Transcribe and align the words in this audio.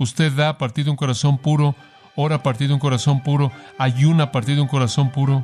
Usted 0.00 0.32
da 0.32 0.50
a 0.50 0.58
partir 0.58 0.84
de 0.84 0.92
un 0.92 0.96
corazón 0.96 1.38
puro, 1.38 1.74
ora 2.14 2.36
a 2.36 2.42
partir 2.44 2.68
de 2.68 2.74
un 2.74 2.78
corazón 2.78 3.20
puro, 3.20 3.50
ayuna 3.78 4.24
a 4.24 4.32
partir 4.32 4.54
de 4.54 4.60
un 4.60 4.68
corazón 4.68 5.10
puro. 5.10 5.42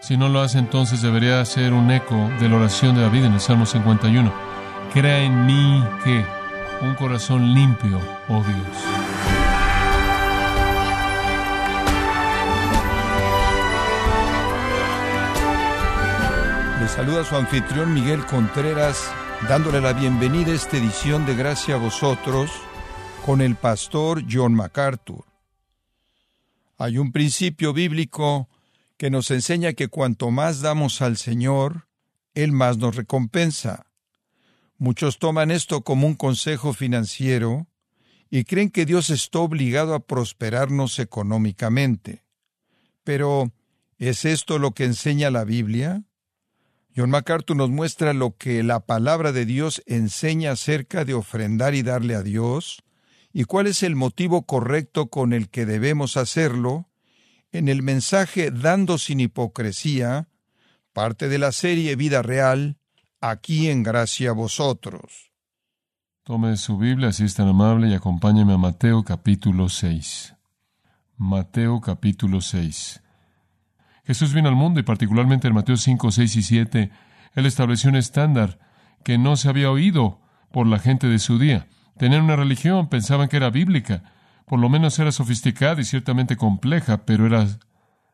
Si 0.00 0.18
no 0.18 0.28
lo 0.28 0.42
hace, 0.42 0.58
entonces 0.58 1.00
debería 1.00 1.42
ser 1.46 1.72
un 1.72 1.90
eco 1.90 2.14
de 2.38 2.50
la 2.50 2.56
oración 2.56 2.94
de 2.94 3.00
David 3.00 3.24
en 3.24 3.32
el 3.32 3.40
Salmo 3.40 3.64
51. 3.64 4.30
Crea 4.92 5.20
en 5.20 5.46
mí 5.46 5.82
que 6.04 6.22
un 6.82 6.94
corazón 6.96 7.54
limpio, 7.54 7.98
oh 8.28 8.42
Dios. 8.42 8.56
Le 16.78 16.88
saluda 16.88 17.24
su 17.24 17.36
anfitrión 17.36 17.94
Miguel 17.94 18.26
Contreras, 18.26 19.10
dándole 19.48 19.80
la 19.80 19.94
bienvenida 19.94 20.52
a 20.52 20.56
esta 20.56 20.76
edición 20.76 21.24
de 21.24 21.34
Gracia 21.34 21.76
a 21.76 21.78
vosotros 21.78 22.50
con 23.24 23.40
el 23.40 23.56
pastor 23.56 24.22
John 24.30 24.54
MacArthur. 24.54 25.24
Hay 26.76 26.98
un 26.98 27.10
principio 27.10 27.72
bíblico 27.72 28.50
que 28.98 29.08
nos 29.08 29.30
enseña 29.30 29.72
que 29.72 29.88
cuanto 29.88 30.30
más 30.30 30.60
damos 30.60 31.00
al 31.00 31.16
Señor, 31.16 31.88
Él 32.34 32.52
más 32.52 32.76
nos 32.76 32.96
recompensa. 32.96 33.86
Muchos 34.76 35.18
toman 35.18 35.50
esto 35.50 35.80
como 35.80 36.06
un 36.06 36.16
consejo 36.16 36.74
financiero 36.74 37.66
y 38.28 38.44
creen 38.44 38.68
que 38.68 38.84
Dios 38.84 39.08
está 39.08 39.38
obligado 39.38 39.94
a 39.94 40.00
prosperarnos 40.00 40.98
económicamente. 40.98 42.26
Pero, 43.04 43.52
¿es 43.96 44.26
esto 44.26 44.58
lo 44.58 44.72
que 44.72 44.84
enseña 44.84 45.30
la 45.30 45.44
Biblia? 45.44 46.04
John 46.94 47.08
MacArthur 47.08 47.56
nos 47.56 47.70
muestra 47.70 48.12
lo 48.12 48.36
que 48.36 48.62
la 48.62 48.80
palabra 48.80 49.32
de 49.32 49.46
Dios 49.46 49.82
enseña 49.86 50.52
acerca 50.52 51.06
de 51.06 51.14
ofrendar 51.14 51.74
y 51.74 51.82
darle 51.82 52.16
a 52.16 52.22
Dios, 52.22 52.84
y 53.36 53.44
cuál 53.44 53.66
es 53.66 53.82
el 53.82 53.96
motivo 53.96 54.46
correcto 54.46 55.08
con 55.08 55.32
el 55.32 55.50
que 55.50 55.66
debemos 55.66 56.16
hacerlo, 56.16 56.88
en 57.50 57.68
el 57.68 57.82
mensaje 57.82 58.52
Dando 58.52 58.96
sin 58.96 59.18
hipocresía, 59.18 60.28
parte 60.92 61.28
de 61.28 61.38
la 61.38 61.50
serie 61.50 61.96
Vida 61.96 62.22
Real, 62.22 62.78
aquí 63.20 63.68
en 63.68 63.82
Gracia 63.82 64.30
vosotros. 64.30 65.32
Tome 66.22 66.56
su 66.56 66.78
Biblia, 66.78 67.10
si 67.10 67.24
es 67.24 67.34
tan 67.34 67.48
amable, 67.48 67.88
y 67.88 67.94
acompáñeme 67.94 68.54
a 68.54 68.58
Mateo 68.58 69.02
capítulo 69.02 69.68
6. 69.68 70.36
Mateo 71.16 71.80
capítulo 71.80 72.40
6. 72.40 73.02
Jesús 74.04 74.32
vino 74.32 74.48
al 74.48 74.54
mundo 74.54 74.78
y 74.78 74.84
particularmente 74.84 75.48
en 75.48 75.54
Mateo 75.54 75.76
5, 75.76 76.12
6 76.12 76.36
y 76.36 76.42
7, 76.42 76.90
Él 77.34 77.46
estableció 77.46 77.90
un 77.90 77.96
estándar 77.96 78.60
que 79.02 79.18
no 79.18 79.36
se 79.36 79.48
había 79.48 79.72
oído 79.72 80.20
por 80.52 80.68
la 80.68 80.78
gente 80.78 81.08
de 81.08 81.18
su 81.18 81.40
día. 81.40 81.66
Tenían 81.98 82.22
una 82.22 82.36
religión, 82.36 82.88
pensaban 82.88 83.28
que 83.28 83.36
era 83.36 83.50
bíblica, 83.50 84.02
por 84.46 84.58
lo 84.58 84.68
menos 84.68 84.98
era 84.98 85.12
sofisticada 85.12 85.80
y 85.80 85.84
ciertamente 85.84 86.36
compleja, 86.36 87.04
pero 87.06 87.26
era 87.26 87.46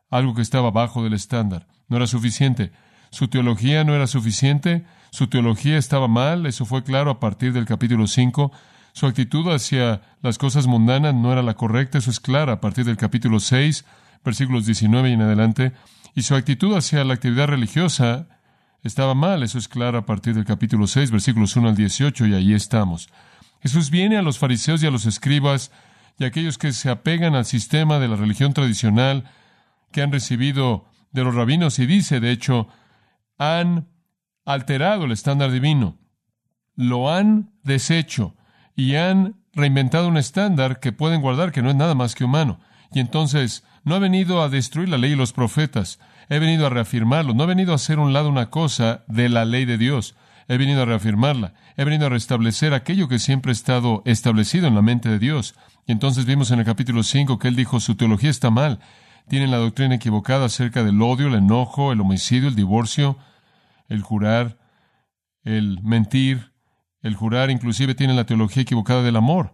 algo 0.09 0.35
que 0.35 0.41
estaba 0.41 0.71
bajo 0.71 1.03
del 1.03 1.13
estándar. 1.13 1.67
No 1.87 1.97
era 1.97 2.07
suficiente. 2.07 2.71
Su 3.09 3.27
teología 3.27 3.83
no 3.83 3.93
era 3.93 4.07
suficiente, 4.07 4.85
su 5.11 5.27
teología 5.27 5.77
estaba 5.77 6.07
mal, 6.07 6.45
eso 6.45 6.65
fue 6.65 6.83
claro 6.83 7.11
a 7.11 7.19
partir 7.19 7.51
del 7.51 7.65
capítulo 7.65 8.07
5. 8.07 8.51
Su 8.93 9.07
actitud 9.07 9.51
hacia 9.53 10.01
las 10.21 10.37
cosas 10.37 10.67
mundanas 10.67 11.13
no 11.13 11.31
era 11.31 11.41
la 11.41 11.55
correcta, 11.55 11.97
eso 11.97 12.11
es 12.11 12.19
claro 12.19 12.51
a 12.51 12.61
partir 12.61 12.85
del 12.85 12.97
capítulo 12.97 13.39
6, 13.39 13.85
versículos 14.23 14.65
19 14.65 15.09
y 15.09 15.13
en 15.13 15.21
adelante. 15.21 15.73
Y 16.15 16.21
su 16.23 16.35
actitud 16.35 16.75
hacia 16.75 17.03
la 17.03 17.13
actividad 17.13 17.47
religiosa 17.47 18.27
estaba 18.83 19.13
mal, 19.13 19.43
eso 19.43 19.57
es 19.57 19.67
claro 19.67 19.97
a 19.97 20.05
partir 20.05 20.33
del 20.33 20.45
capítulo 20.45 20.87
6, 20.87 21.11
versículos 21.11 21.55
1 21.55 21.69
al 21.69 21.75
18, 21.75 22.27
y 22.27 22.33
ahí 22.33 22.53
estamos. 22.53 23.09
Jesús 23.61 23.91
viene 23.91 24.17
a 24.17 24.21
los 24.21 24.39
fariseos 24.39 24.81
y 24.81 24.87
a 24.87 24.91
los 24.91 25.05
escribas 25.05 25.71
y 26.17 26.23
a 26.23 26.27
aquellos 26.27 26.57
que 26.57 26.73
se 26.73 26.89
apegan 26.89 27.35
al 27.35 27.45
sistema 27.45 27.99
de 27.99 28.07
la 28.07 28.15
religión 28.15 28.53
tradicional 28.53 29.25
que 29.91 30.01
han 30.01 30.11
recibido 30.11 30.85
de 31.11 31.23
los 31.23 31.35
rabinos 31.35 31.77
y 31.79 31.85
dice, 31.85 32.19
de 32.19 32.31
hecho, 32.31 32.67
han 33.37 33.87
alterado 34.45 35.05
el 35.05 35.11
estándar 35.11 35.51
divino, 35.51 35.97
lo 36.75 37.11
han 37.11 37.51
deshecho 37.63 38.35
y 38.75 38.95
han 38.95 39.41
reinventado 39.53 40.07
un 40.07 40.17
estándar 40.17 40.79
que 40.79 40.91
pueden 40.91 41.21
guardar 41.21 41.51
que 41.51 41.61
no 41.61 41.69
es 41.69 41.75
nada 41.75 41.95
más 41.95 42.15
que 42.15 42.23
humano. 42.23 42.59
Y 42.93 42.99
entonces 42.99 43.63
no 43.83 43.95
he 43.95 43.99
venido 43.99 44.41
a 44.41 44.49
destruir 44.49 44.89
la 44.89 44.97
ley 44.97 45.11
y 45.11 45.15
los 45.15 45.33
profetas, 45.33 45.99
he 46.29 46.39
venido 46.39 46.65
a 46.65 46.69
reafirmarlo, 46.69 47.33
no 47.33 47.43
he 47.43 47.47
venido 47.47 47.73
a 47.73 47.75
hacer 47.75 47.99
un 47.99 48.13
lado 48.13 48.29
una 48.29 48.49
cosa 48.49 49.03
de 49.07 49.29
la 49.29 49.45
ley 49.45 49.65
de 49.65 49.77
Dios, 49.77 50.15
He 50.51 50.57
venido 50.57 50.81
a 50.81 50.85
reafirmarla. 50.85 51.53
He 51.77 51.85
venido 51.85 52.07
a 52.07 52.09
restablecer 52.09 52.73
aquello 52.73 53.07
que 53.07 53.19
siempre 53.19 53.51
ha 53.51 53.53
estado 53.53 54.01
establecido 54.03 54.67
en 54.67 54.75
la 54.75 54.81
mente 54.81 55.07
de 55.07 55.17
Dios. 55.17 55.55
Y 55.87 55.93
entonces 55.93 56.25
vimos 56.25 56.51
en 56.51 56.59
el 56.59 56.65
capítulo 56.65 57.03
5 57.03 57.39
que 57.39 57.47
él 57.47 57.55
dijo, 57.55 57.79
su 57.79 57.95
teología 57.95 58.29
está 58.29 58.49
mal. 58.49 58.81
Tienen 59.29 59.49
la 59.49 59.55
doctrina 59.55 59.95
equivocada 59.95 60.47
acerca 60.47 60.83
del 60.83 61.01
odio, 61.01 61.27
el 61.27 61.35
enojo, 61.35 61.93
el 61.93 62.01
homicidio, 62.01 62.49
el 62.49 62.55
divorcio, 62.55 63.17
el 63.87 64.01
jurar, 64.01 64.57
el 65.45 65.81
mentir, 65.83 66.51
el 67.01 67.15
jurar, 67.15 67.49
inclusive 67.49 67.95
tienen 67.95 68.17
la 68.17 68.25
teología 68.25 68.63
equivocada 68.63 69.03
del 69.03 69.15
amor. 69.15 69.53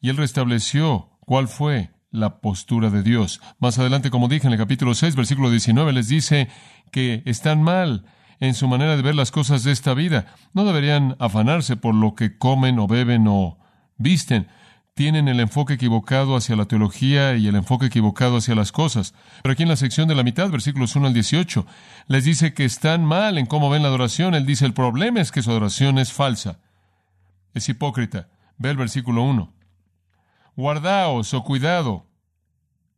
Y 0.00 0.08
él 0.08 0.16
restableció 0.16 1.10
cuál 1.20 1.46
fue 1.46 1.92
la 2.10 2.40
postura 2.40 2.90
de 2.90 3.04
Dios. 3.04 3.40
Más 3.60 3.78
adelante, 3.78 4.10
como 4.10 4.26
dije 4.26 4.48
en 4.48 4.54
el 4.54 4.58
capítulo 4.58 4.96
6, 4.96 5.14
versículo 5.14 5.50
19, 5.50 5.92
les 5.92 6.08
dice 6.08 6.48
que 6.90 7.22
están 7.26 7.62
mal 7.62 8.06
en 8.42 8.54
su 8.54 8.66
manera 8.66 8.96
de 8.96 9.02
ver 9.02 9.14
las 9.14 9.30
cosas 9.30 9.62
de 9.62 9.70
esta 9.70 9.94
vida. 9.94 10.26
No 10.52 10.64
deberían 10.64 11.14
afanarse 11.20 11.76
por 11.76 11.94
lo 11.94 12.16
que 12.16 12.38
comen 12.38 12.80
o 12.80 12.88
beben 12.88 13.28
o 13.28 13.56
visten. 13.98 14.48
Tienen 14.94 15.28
el 15.28 15.38
enfoque 15.38 15.74
equivocado 15.74 16.34
hacia 16.34 16.56
la 16.56 16.64
teología 16.64 17.36
y 17.36 17.46
el 17.46 17.54
enfoque 17.54 17.86
equivocado 17.86 18.38
hacia 18.38 18.56
las 18.56 18.72
cosas. 18.72 19.14
Pero 19.44 19.52
aquí 19.52 19.62
en 19.62 19.68
la 19.68 19.76
sección 19.76 20.08
de 20.08 20.16
la 20.16 20.24
mitad, 20.24 20.50
versículos 20.50 20.96
1 20.96 21.06
al 21.06 21.14
18, 21.14 21.64
les 22.08 22.24
dice 22.24 22.52
que 22.52 22.64
están 22.64 23.04
mal 23.04 23.38
en 23.38 23.46
cómo 23.46 23.70
ven 23.70 23.82
la 23.82 23.88
adoración. 23.88 24.34
Él 24.34 24.44
dice, 24.44 24.66
el 24.66 24.74
problema 24.74 25.20
es 25.20 25.30
que 25.30 25.40
su 25.40 25.52
adoración 25.52 25.98
es 25.98 26.12
falsa. 26.12 26.58
Es 27.54 27.68
hipócrita. 27.68 28.28
Ve 28.58 28.70
el 28.70 28.76
versículo 28.76 29.22
1. 29.22 29.54
Guardaos 30.56 31.32
o 31.32 31.44
cuidado 31.44 32.08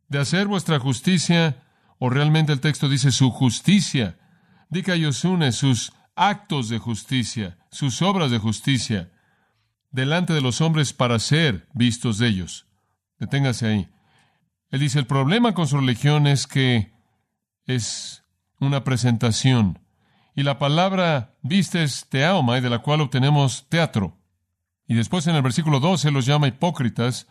de 0.07 0.17
hacer 0.17 0.47
vuestra 0.47 0.79
justicia, 0.79 1.61
o 1.99 2.09
realmente 2.09 2.51
el 2.51 2.61
texto 2.61 2.89
dice 2.89 3.11
su 3.11 3.29
justicia, 3.29 4.17
Dica 4.69 4.95
Yosune 4.95 5.51
sus 5.51 5.93
actos 6.15 6.69
de 6.69 6.79
justicia, 6.79 7.57
sus 7.71 8.01
obras 8.01 8.31
de 8.31 8.37
justicia, 8.37 9.11
delante 9.91 10.33
de 10.33 10.41
los 10.41 10.61
hombres 10.61 10.93
para 10.93 11.19
ser 11.19 11.67
vistos 11.73 12.17
de 12.17 12.27
ellos. 12.27 12.67
Deténgase 13.19 13.67
ahí. 13.67 13.89
Él 14.69 14.79
dice, 14.79 14.99
el 14.99 15.07
problema 15.07 15.53
con 15.53 15.67
su 15.67 15.77
religión 15.77 16.27
es 16.27 16.47
que 16.47 16.93
es 17.65 18.23
una 18.59 18.83
presentación. 18.83 19.79
Y 20.35 20.43
la 20.43 20.59
palabra 20.59 21.35
vista 21.41 21.81
es 21.81 22.07
teaoma, 22.09 22.59
de 22.59 22.69
la 22.69 22.79
cual 22.79 23.01
obtenemos 23.01 23.67
teatro. 23.69 24.17
Y 24.87 24.95
después 24.95 25.27
en 25.27 25.35
el 25.35 25.41
versículo 25.41 25.79
12 25.79 26.11
los 26.11 26.25
llama 26.25 26.47
hipócritas, 26.47 27.27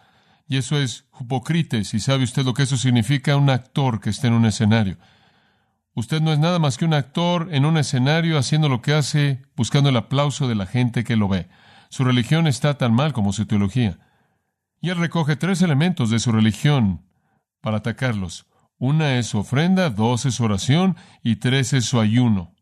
y 0.49 0.57
eso 0.57 0.79
es 0.79 1.07
hipocrites. 1.21 1.95
Y 1.95 2.01
sabe 2.01 2.25
usted 2.25 2.45
lo 2.45 2.55
que 2.55 2.63
eso 2.63 2.77
significa, 2.77 3.37
un 3.37 3.51
actor 3.51 4.01
que 4.01 4.11
está 4.11 4.29
en 4.29 4.35
un 4.35 4.47
escenario. 4.47 4.99
Usted 5.95 6.21
no 6.21 6.33
es 6.33 6.41
nada 6.41 6.59
más 6.59 6.77
que 6.77 6.85
un 6.85 6.95
actor 6.95 7.49
en 7.53 7.65
un 7.65 7.77
escenario 7.77 8.37
haciendo 8.37 8.69
lo 8.69 8.83
que 8.83 8.95
hace, 8.95 9.43
buscando 9.57 9.91
el 9.91 9.97
aplauso 9.97 10.49
de 10.49 10.57
la 10.57 10.67
gente 10.67 11.05
que 11.05 11.17
lo 11.17 11.29
ve. 11.29 11.49
Su 11.89 12.03
religión 12.03 12.49
está 12.49 12.77
tan 12.79 12.93
mal 12.93 13.13
como 13.13 13.33
su 13.33 13.47
teología. 13.47 13.99
Y 14.81 14.91
él 14.91 14.99
recoge 14.99 15.37
tres 15.37 15.63
elementos 15.63 16.11
de 16.11 16.19
su 16.19 16.33
religión 16.33 17.07
para 17.61 17.79
atacarlos. 17.79 18.47
Una 18.77 19.19
es 19.19 19.29
su 19.29 19.39
ofrenda, 19.39 19.89
dos 19.89 20.27
es 20.27 20.35
su 20.35 20.45
oración 20.45 20.97
y 21.23 21.37
tres 21.37 21.73
es 21.73 21.85
su 21.85 22.01
ayuno. 22.01 22.55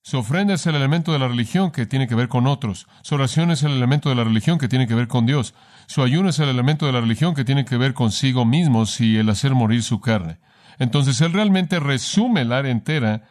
Su 0.00 0.18
ofrenda 0.18 0.54
es 0.54 0.66
el 0.66 0.74
elemento 0.74 1.12
de 1.12 1.20
la 1.20 1.28
religión 1.28 1.70
que 1.70 1.86
tiene 1.86 2.08
que 2.08 2.16
ver 2.16 2.28
con 2.28 2.46
otros. 2.46 2.88
Su 3.02 3.14
oración 3.14 3.50
es 3.52 3.62
el 3.62 3.72
elemento 3.72 4.08
de 4.08 4.16
la 4.16 4.24
religión 4.24 4.58
que 4.58 4.68
tiene 4.68 4.88
que 4.88 4.96
ver 4.96 5.06
con 5.06 5.26
Dios. 5.26 5.54
Su 5.86 6.02
ayuno 6.02 6.30
es 6.30 6.38
el 6.40 6.48
elemento 6.48 6.86
de 6.86 6.92
la 6.92 7.00
religión 7.00 7.34
que 7.34 7.44
tiene 7.44 7.64
que 7.64 7.76
ver 7.76 7.94
consigo 7.94 8.44
mismo 8.44 8.84
y 8.98 9.18
el 9.18 9.28
hacer 9.28 9.54
morir 9.54 9.82
su 9.82 10.00
carne. 10.00 10.40
Entonces 10.78 11.20
él 11.20 11.32
realmente 11.32 11.80
resume 11.80 12.42
el 12.42 12.52
área 12.52 12.72
entera 12.72 13.28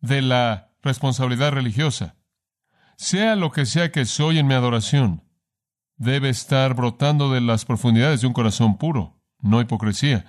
de 0.00 0.22
la 0.22 0.72
responsabilidad 0.82 1.52
religiosa. 1.52 2.16
Sea 2.96 3.36
lo 3.36 3.50
que 3.50 3.66
sea 3.66 3.90
que 3.90 4.04
soy 4.04 4.38
en 4.38 4.46
mi 4.46 4.54
adoración, 4.54 5.24
debe 5.96 6.28
estar 6.28 6.74
brotando 6.74 7.32
de 7.32 7.40
las 7.40 7.64
profundidades 7.64 8.20
de 8.20 8.26
un 8.26 8.32
corazón 8.32 8.78
puro, 8.78 9.20
no 9.38 9.60
hipocresía. 9.60 10.24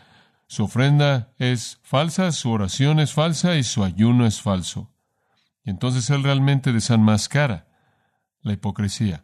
Su 0.48 0.66
ofrenda 0.66 1.34
es 1.38 1.80
falsa, 1.84 2.32
su 2.32 2.52
oración 2.52 3.00
es 3.00 3.14
falsa 3.14 3.56
y 3.56 3.64
su 3.64 3.84
ayuno 3.84 4.26
es 4.26 4.42
falso. 4.42 4.94
Y 5.64 5.72
entonces 5.72 6.10
él 6.10 6.24
realmente 6.24 6.72
desenmascara 6.72 7.68
la 8.42 8.54
hipocresía. 8.54 9.24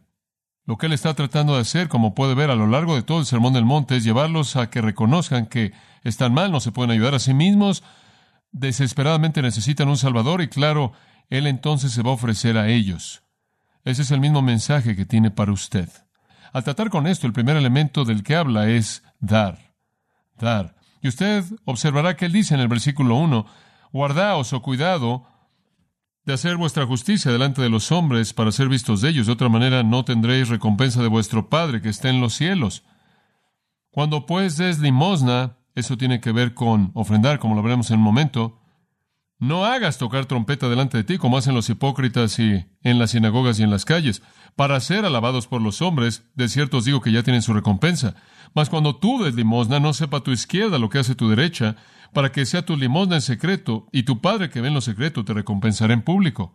Lo 0.70 0.78
que 0.78 0.86
él 0.86 0.92
está 0.92 1.14
tratando 1.14 1.56
de 1.56 1.62
hacer, 1.62 1.88
como 1.88 2.14
puede 2.14 2.36
ver 2.36 2.48
a 2.48 2.54
lo 2.54 2.68
largo 2.68 2.94
de 2.94 3.02
todo 3.02 3.18
el 3.18 3.26
Sermón 3.26 3.54
del 3.54 3.64
Monte, 3.64 3.96
es 3.96 4.04
llevarlos 4.04 4.54
a 4.54 4.70
que 4.70 4.80
reconozcan 4.80 5.46
que 5.46 5.72
están 6.04 6.32
mal, 6.32 6.52
no 6.52 6.60
se 6.60 6.70
pueden 6.70 6.92
ayudar 6.92 7.12
a 7.12 7.18
sí 7.18 7.34
mismos, 7.34 7.82
desesperadamente 8.52 9.42
necesitan 9.42 9.88
un 9.88 9.96
Salvador 9.96 10.42
y 10.42 10.48
claro, 10.48 10.92
Él 11.28 11.48
entonces 11.48 11.90
se 11.90 12.04
va 12.04 12.10
a 12.10 12.14
ofrecer 12.14 12.56
a 12.56 12.68
ellos. 12.68 13.24
Ese 13.82 14.02
es 14.02 14.12
el 14.12 14.20
mismo 14.20 14.42
mensaje 14.42 14.94
que 14.94 15.04
tiene 15.04 15.32
para 15.32 15.50
usted. 15.50 15.88
Al 16.52 16.62
tratar 16.62 16.88
con 16.88 17.08
esto, 17.08 17.26
el 17.26 17.32
primer 17.32 17.56
elemento 17.56 18.04
del 18.04 18.22
que 18.22 18.36
habla 18.36 18.68
es 18.68 19.02
dar. 19.18 19.74
Dar. 20.38 20.76
Y 21.02 21.08
usted 21.08 21.42
observará 21.64 22.14
que 22.14 22.26
él 22.26 22.32
dice 22.32 22.54
en 22.54 22.60
el 22.60 22.68
versículo 22.68 23.16
1, 23.16 23.44
guardaos 23.90 24.52
o 24.52 24.62
cuidado 24.62 25.26
de 26.30 26.34
hacer 26.34 26.56
vuestra 26.56 26.86
justicia 26.86 27.32
delante 27.32 27.60
de 27.60 27.68
los 27.68 27.90
hombres 27.90 28.32
para 28.32 28.52
ser 28.52 28.68
vistos 28.68 29.00
de 29.00 29.08
ellos. 29.08 29.26
De 29.26 29.32
otra 29.32 29.48
manera 29.48 29.82
no 29.82 30.04
tendréis 30.04 30.48
recompensa 30.48 31.02
de 31.02 31.08
vuestro 31.08 31.48
Padre 31.48 31.82
que 31.82 31.88
está 31.88 32.08
en 32.08 32.20
los 32.20 32.34
cielos. 32.34 32.84
Cuando 33.90 34.26
pues 34.26 34.56
des 34.56 34.78
limosna, 34.78 35.56
eso 35.74 35.96
tiene 35.96 36.20
que 36.20 36.30
ver 36.30 36.54
con 36.54 36.92
ofrendar, 36.94 37.40
como 37.40 37.56
lo 37.56 37.64
veremos 37.64 37.90
en 37.90 37.98
un 37.98 38.04
momento, 38.04 38.59
no 39.40 39.64
hagas 39.64 39.96
tocar 39.96 40.26
trompeta 40.26 40.68
delante 40.68 40.98
de 40.98 41.04
ti, 41.04 41.16
como 41.16 41.38
hacen 41.38 41.54
los 41.54 41.70
hipócritas 41.70 42.38
y 42.38 42.66
en 42.82 42.98
las 42.98 43.12
sinagogas 43.12 43.58
y 43.58 43.62
en 43.62 43.70
las 43.70 43.86
calles, 43.86 44.22
para 44.54 44.78
ser 44.80 45.06
alabados 45.06 45.46
por 45.46 45.62
los 45.62 45.80
hombres. 45.80 46.24
De 46.34 46.48
cierto 46.48 46.76
os 46.76 46.84
digo 46.84 47.00
que 47.00 47.10
ya 47.10 47.22
tienen 47.22 47.40
su 47.40 47.54
recompensa. 47.54 48.14
Mas 48.54 48.68
cuando 48.68 48.96
tú 48.96 49.24
des 49.24 49.34
limosna, 49.34 49.80
no 49.80 49.94
sepa 49.94 50.20
tu 50.20 50.30
izquierda 50.30 50.78
lo 50.78 50.90
que 50.90 50.98
hace 50.98 51.14
tu 51.14 51.30
derecha, 51.30 51.76
para 52.12 52.32
que 52.32 52.44
sea 52.44 52.66
tu 52.66 52.76
limosna 52.76 53.16
en 53.16 53.22
secreto, 53.22 53.86
y 53.92 54.02
tu 54.02 54.20
Padre 54.20 54.50
que 54.50 54.60
ve 54.60 54.68
en 54.68 54.74
lo 54.74 54.82
secreto 54.82 55.24
te 55.24 55.32
recompensará 55.32 55.94
en 55.94 56.02
público. 56.02 56.54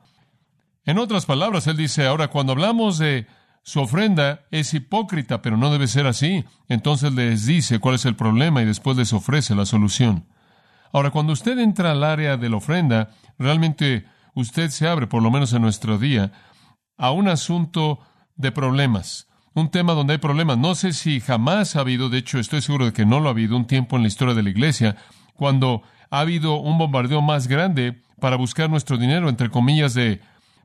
En 0.86 1.00
otras 1.00 1.26
palabras, 1.26 1.66
él 1.66 1.78
dice, 1.78 2.06
ahora 2.06 2.28
cuando 2.28 2.52
hablamos 2.52 3.00
de 3.00 3.26
su 3.64 3.80
ofrenda 3.80 4.42
es 4.52 4.76
hipócrita, 4.76 5.42
pero 5.42 5.58
no 5.58 5.72
debe 5.72 5.88
ser 5.88 6.06
así. 6.06 6.46
Entonces 6.70 7.14
les 7.14 7.48
dice 7.48 7.80
cuál 7.80 7.96
es 7.96 8.06
el 8.06 8.16
problema 8.16 8.62
y 8.62 8.66
después 8.66 8.96
les 8.96 9.12
ofrece 9.12 9.56
la 9.56 9.66
solución. 9.66 10.28
Ahora, 10.96 11.12
cuando 11.12 11.34
usted 11.34 11.60
entra 11.60 11.92
al 11.92 12.06
área 12.06 12.38
de 12.38 12.50
la 12.50 12.56
ofrenda, 12.56 13.10
realmente 13.38 14.06
usted 14.34 14.70
se 14.70 14.88
abre, 14.88 15.08
por 15.08 15.22
lo 15.22 15.30
menos 15.30 15.52
en 15.52 15.62
nuestro 15.62 15.98
día, 15.98 16.32
a 16.98 17.12
un 17.12 17.28
asunto 17.28 18.00
de 18.38 18.54
problemas, 18.54 19.28
un 19.56 19.70
tema 19.72 19.92
donde 19.92 20.14
hay 20.14 20.20
problemas. 20.20 20.58
No 20.58 20.74
sé 20.74 20.94
si 20.94 21.20
jamás 21.20 21.76
ha 21.76 21.82
habido, 21.82 22.08
de 22.08 22.20
hecho 22.20 22.40
estoy 22.40 22.62
seguro 22.62 22.86
de 22.86 22.94
que 22.94 23.06
no 23.06 23.20
lo 23.20 23.28
ha 23.28 23.32
habido, 23.32 23.58
un 23.58 23.68
tiempo 23.68 23.98
en 23.98 24.04
la 24.04 24.08
historia 24.08 24.36
de 24.36 24.44
la 24.44 24.50
iglesia, 24.50 24.96
cuando 25.34 25.82
ha 26.12 26.22
habido 26.22 26.62
un 26.62 26.78
bombardeo 26.78 27.22
más 27.22 27.50
grande 27.50 28.02
para 28.22 28.38
buscar 28.38 28.70
nuestro 28.70 28.98
dinero, 28.98 29.28
entre 29.28 29.50
comillas, 29.50 29.96
de 29.96 30.22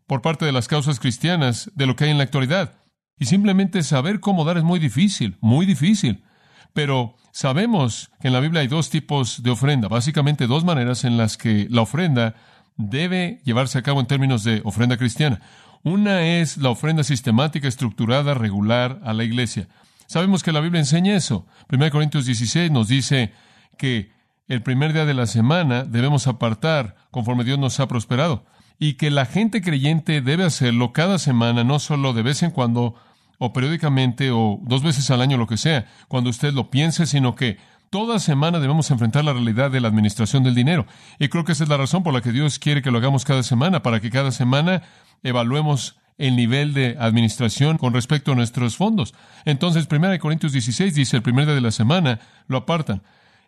por 0.06 0.22
parte 0.22 0.44
de 0.44 0.52
las 0.52 0.68
causas 0.68 1.00
cristianas, 1.00 1.72
de 1.74 1.86
lo 1.86 1.96
que 1.96 2.04
hay 2.04 2.10
en 2.10 2.18
la 2.18 2.24
actualidad. 2.24 2.74
Y 3.18 3.24
simplemente 3.24 3.82
saber 3.82 4.20
cómo 4.20 4.44
dar 4.44 4.58
es 4.58 4.62
muy 4.62 4.78
difícil, 4.78 5.38
muy 5.40 5.66
difícil. 5.66 6.22
Pero 6.72 7.16
sabemos 7.32 8.10
que 8.20 8.28
en 8.28 8.34
la 8.34 8.40
Biblia 8.40 8.60
hay 8.60 8.68
dos 8.68 8.90
tipos 8.90 9.42
de 9.42 9.50
ofrenda, 9.50 9.88
básicamente 9.88 10.46
dos 10.46 10.64
maneras 10.64 11.04
en 11.04 11.16
las 11.16 11.36
que 11.36 11.66
la 11.70 11.82
ofrenda 11.82 12.34
debe 12.76 13.40
llevarse 13.44 13.78
a 13.78 13.82
cabo 13.82 14.00
en 14.00 14.06
términos 14.06 14.44
de 14.44 14.62
ofrenda 14.64 14.96
cristiana. 14.96 15.40
Una 15.82 16.22
es 16.22 16.56
la 16.56 16.70
ofrenda 16.70 17.04
sistemática, 17.04 17.66
estructurada, 17.66 18.34
regular 18.34 19.00
a 19.04 19.12
la 19.12 19.24
iglesia. 19.24 19.68
Sabemos 20.06 20.42
que 20.42 20.52
la 20.52 20.60
Biblia 20.60 20.80
enseña 20.80 21.16
eso. 21.16 21.46
1 21.70 21.90
Corintios 21.90 22.26
16 22.26 22.70
nos 22.70 22.88
dice 22.88 23.32
que 23.78 24.10
el 24.48 24.62
primer 24.62 24.92
día 24.92 25.04
de 25.04 25.14
la 25.14 25.26
semana 25.26 25.84
debemos 25.84 26.26
apartar 26.26 26.96
conforme 27.10 27.44
Dios 27.44 27.58
nos 27.58 27.80
ha 27.80 27.88
prosperado 27.88 28.44
y 28.78 28.94
que 28.94 29.10
la 29.10 29.26
gente 29.26 29.62
creyente 29.62 30.20
debe 30.22 30.44
hacerlo 30.44 30.92
cada 30.92 31.18
semana, 31.18 31.64
no 31.64 31.78
solo 31.78 32.12
de 32.12 32.22
vez 32.22 32.42
en 32.42 32.50
cuando 32.50 32.94
o 33.42 33.54
periódicamente 33.54 34.30
o 34.30 34.60
dos 34.62 34.82
veces 34.82 35.10
al 35.10 35.22
año, 35.22 35.38
lo 35.38 35.46
que 35.46 35.56
sea, 35.56 35.86
cuando 36.08 36.28
usted 36.28 36.52
lo 36.52 36.70
piense, 36.70 37.06
sino 37.06 37.34
que 37.34 37.56
toda 37.88 38.18
semana 38.18 38.60
debemos 38.60 38.90
enfrentar 38.90 39.24
la 39.24 39.32
realidad 39.32 39.70
de 39.70 39.80
la 39.80 39.88
administración 39.88 40.44
del 40.44 40.54
dinero. 40.54 40.86
Y 41.18 41.28
creo 41.28 41.44
que 41.44 41.52
esa 41.52 41.64
es 41.64 41.70
la 41.70 41.78
razón 41.78 42.02
por 42.02 42.12
la 42.12 42.20
que 42.20 42.32
Dios 42.32 42.58
quiere 42.58 42.82
que 42.82 42.90
lo 42.90 42.98
hagamos 42.98 43.24
cada 43.24 43.42
semana, 43.42 43.82
para 43.82 44.00
que 44.00 44.10
cada 44.10 44.30
semana 44.30 44.82
evaluemos 45.22 45.96
el 46.18 46.36
nivel 46.36 46.74
de 46.74 46.98
administración 47.00 47.78
con 47.78 47.94
respecto 47.94 48.32
a 48.32 48.34
nuestros 48.34 48.76
fondos. 48.76 49.14
Entonces, 49.46 49.88
1 49.90 50.18
Corintios 50.18 50.52
16 50.52 50.94
dice, 50.94 51.16
el 51.16 51.22
primer 51.22 51.46
día 51.46 51.54
de 51.54 51.62
la 51.62 51.70
semana 51.70 52.20
lo 52.46 52.58
apartan. 52.58 53.02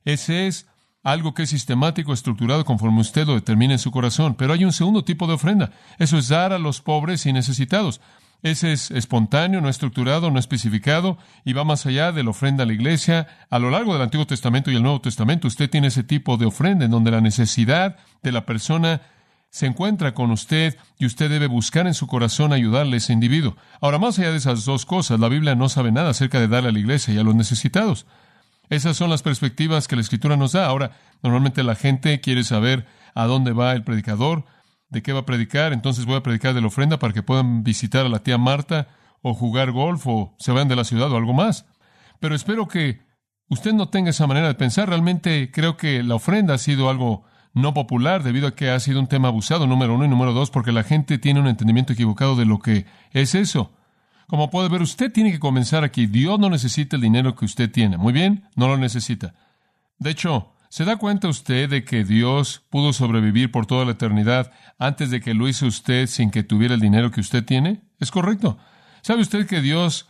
Ese 0.06 0.46
es 0.46 0.66
algo 1.02 1.34
que 1.34 1.42
es 1.42 1.50
sistemático, 1.50 2.14
estructurado 2.14 2.64
conforme 2.64 3.02
usted 3.02 3.26
lo 3.26 3.34
determine 3.34 3.74
en 3.74 3.78
su 3.78 3.90
corazón. 3.90 4.36
Pero 4.36 4.54
hay 4.54 4.64
un 4.64 4.72
segundo 4.72 5.04
tipo 5.04 5.26
de 5.26 5.34
ofrenda. 5.34 5.70
Eso 5.98 6.16
es 6.16 6.28
dar 6.28 6.54
a 6.54 6.58
los 6.58 6.80
pobres 6.80 7.26
y 7.26 7.34
necesitados. 7.34 8.00
Ese 8.42 8.72
es 8.72 8.90
espontáneo, 8.90 9.60
no 9.60 9.68
estructurado, 9.68 10.30
no 10.30 10.38
especificado 10.38 11.16
y 11.44 11.52
va 11.52 11.62
más 11.62 11.86
allá 11.86 12.10
de 12.10 12.24
la 12.24 12.30
ofrenda 12.30 12.64
a 12.64 12.66
la 12.66 12.72
iglesia. 12.72 13.28
A 13.50 13.60
lo 13.60 13.70
largo 13.70 13.92
del 13.92 14.02
Antiguo 14.02 14.26
Testamento 14.26 14.70
y 14.70 14.76
el 14.76 14.82
Nuevo 14.82 15.00
Testamento, 15.00 15.46
usted 15.46 15.70
tiene 15.70 15.86
ese 15.88 16.02
tipo 16.02 16.36
de 16.36 16.46
ofrenda 16.46 16.84
en 16.84 16.90
donde 16.90 17.12
la 17.12 17.20
necesidad 17.20 17.96
de 18.22 18.32
la 18.32 18.44
persona 18.44 19.02
se 19.52 19.66
encuentra 19.66 20.14
con 20.14 20.30
usted 20.30 20.76
y 20.98 21.06
usted 21.06 21.30
debe 21.30 21.46
buscar 21.46 21.86
en 21.86 21.94
su 21.94 22.06
corazón 22.06 22.52
ayudarle 22.52 22.94
a 22.94 22.98
ese 22.98 23.12
individuo. 23.12 23.56
Ahora, 23.80 23.98
más 23.98 24.18
allá 24.18 24.32
de 24.32 24.38
esas 24.38 24.64
dos 24.64 24.86
cosas, 24.86 25.20
la 25.20 25.28
Biblia 25.28 25.54
no 25.54 25.68
sabe 25.68 25.92
nada 25.92 26.10
acerca 26.10 26.40
de 26.40 26.48
darle 26.48 26.70
a 26.70 26.72
la 26.72 26.78
iglesia 26.78 27.14
y 27.14 27.18
a 27.18 27.22
los 27.22 27.34
necesitados. 27.34 28.06
Esas 28.70 28.96
son 28.96 29.10
las 29.10 29.22
perspectivas 29.22 29.86
que 29.86 29.96
la 29.96 30.02
Escritura 30.02 30.36
nos 30.38 30.52
da. 30.52 30.66
Ahora, 30.66 30.92
normalmente 31.22 31.62
la 31.62 31.74
gente 31.74 32.20
quiere 32.20 32.42
saber 32.42 32.86
a 33.14 33.26
dónde 33.26 33.52
va 33.52 33.72
el 33.72 33.84
predicador, 33.84 34.46
de 34.92 35.02
qué 35.02 35.12
va 35.14 35.20
a 35.20 35.26
predicar, 35.26 35.72
entonces 35.72 36.04
voy 36.04 36.16
a 36.16 36.22
predicar 36.22 36.52
de 36.52 36.60
la 36.60 36.66
ofrenda 36.66 36.98
para 36.98 37.14
que 37.14 37.22
puedan 37.22 37.64
visitar 37.64 38.04
a 38.04 38.10
la 38.10 38.18
tía 38.18 38.36
Marta 38.36 38.88
o 39.22 39.32
jugar 39.32 39.72
golf 39.72 40.06
o 40.06 40.34
se 40.38 40.52
vayan 40.52 40.68
de 40.68 40.76
la 40.76 40.84
ciudad 40.84 41.10
o 41.10 41.16
algo 41.16 41.32
más. 41.32 41.64
Pero 42.20 42.34
espero 42.34 42.68
que 42.68 43.00
usted 43.48 43.72
no 43.72 43.88
tenga 43.88 44.10
esa 44.10 44.26
manera 44.26 44.48
de 44.48 44.54
pensar. 44.54 44.90
Realmente 44.90 45.50
creo 45.50 45.78
que 45.78 46.02
la 46.02 46.16
ofrenda 46.16 46.54
ha 46.54 46.58
sido 46.58 46.90
algo 46.90 47.24
no 47.54 47.72
popular 47.72 48.22
debido 48.22 48.46
a 48.46 48.54
que 48.54 48.70
ha 48.70 48.78
sido 48.80 49.00
un 49.00 49.06
tema 49.06 49.28
abusado, 49.28 49.66
número 49.66 49.94
uno 49.94 50.04
y 50.04 50.08
número 50.08 50.34
dos, 50.34 50.50
porque 50.50 50.72
la 50.72 50.84
gente 50.84 51.16
tiene 51.18 51.40
un 51.40 51.46
entendimiento 51.46 51.94
equivocado 51.94 52.36
de 52.36 52.44
lo 52.44 52.58
que 52.58 52.84
es 53.12 53.34
eso. 53.34 53.72
Como 54.26 54.50
puede 54.50 54.68
ver, 54.68 54.82
usted 54.82 55.10
tiene 55.10 55.32
que 55.32 55.40
comenzar 55.40 55.84
aquí. 55.84 56.06
Dios 56.06 56.38
no 56.38 56.50
necesita 56.50 56.96
el 56.96 57.02
dinero 57.02 57.34
que 57.34 57.46
usted 57.46 57.70
tiene. 57.70 57.96
Muy 57.96 58.12
bien, 58.12 58.44
no 58.56 58.68
lo 58.68 58.76
necesita. 58.76 59.34
De 59.98 60.10
hecho, 60.10 60.52
¿Se 60.72 60.86
da 60.86 60.96
cuenta 60.96 61.28
usted 61.28 61.68
de 61.68 61.84
que 61.84 62.02
Dios 62.02 62.62
pudo 62.70 62.94
sobrevivir 62.94 63.52
por 63.52 63.66
toda 63.66 63.84
la 63.84 63.90
eternidad 63.90 64.52
antes 64.78 65.10
de 65.10 65.20
que 65.20 65.34
lo 65.34 65.46
hizo 65.46 65.66
usted 65.66 66.06
sin 66.06 66.30
que 66.30 66.44
tuviera 66.44 66.72
el 66.72 66.80
dinero 66.80 67.10
que 67.10 67.20
usted 67.20 67.44
tiene? 67.44 67.82
Es 68.00 68.10
correcto. 68.10 68.56
¿Sabe 69.02 69.20
usted 69.20 69.46
que 69.46 69.60
Dios 69.60 70.08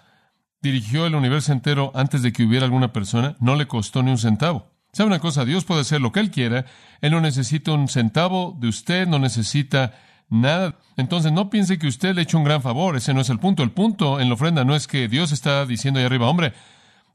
dirigió 0.60 1.04
el 1.04 1.16
universo 1.16 1.50
entero 1.50 1.90
antes 1.96 2.22
de 2.22 2.32
que 2.32 2.44
hubiera 2.44 2.64
alguna 2.64 2.92
persona? 2.92 3.34
No 3.40 3.56
le 3.56 3.66
costó 3.66 4.04
ni 4.04 4.12
un 4.12 4.18
centavo. 4.18 4.70
¿Sabe 4.92 5.08
una 5.08 5.18
cosa? 5.18 5.44
Dios 5.44 5.64
puede 5.64 5.80
hacer 5.80 6.00
lo 6.00 6.12
que 6.12 6.20
Él 6.20 6.30
quiera. 6.30 6.64
Él 7.00 7.10
no 7.10 7.20
necesita 7.20 7.72
un 7.72 7.88
centavo 7.88 8.56
de 8.60 8.68
usted, 8.68 9.08
no 9.08 9.18
necesita 9.18 9.94
nada. 10.28 10.78
Entonces 10.96 11.32
no 11.32 11.50
piense 11.50 11.80
que 11.80 11.88
usted 11.88 12.14
le 12.14 12.20
ha 12.20 12.22
hecho 12.22 12.38
un 12.38 12.44
gran 12.44 12.62
favor. 12.62 12.94
Ese 12.94 13.14
no 13.14 13.22
es 13.22 13.30
el 13.30 13.40
punto. 13.40 13.64
El 13.64 13.72
punto 13.72 14.20
en 14.20 14.28
la 14.28 14.34
ofrenda 14.34 14.64
no 14.64 14.76
es 14.76 14.86
que 14.86 15.08
Dios 15.08 15.32
está 15.32 15.66
diciendo 15.66 15.98
ahí 15.98 16.06
arriba, 16.06 16.28
hombre, 16.28 16.52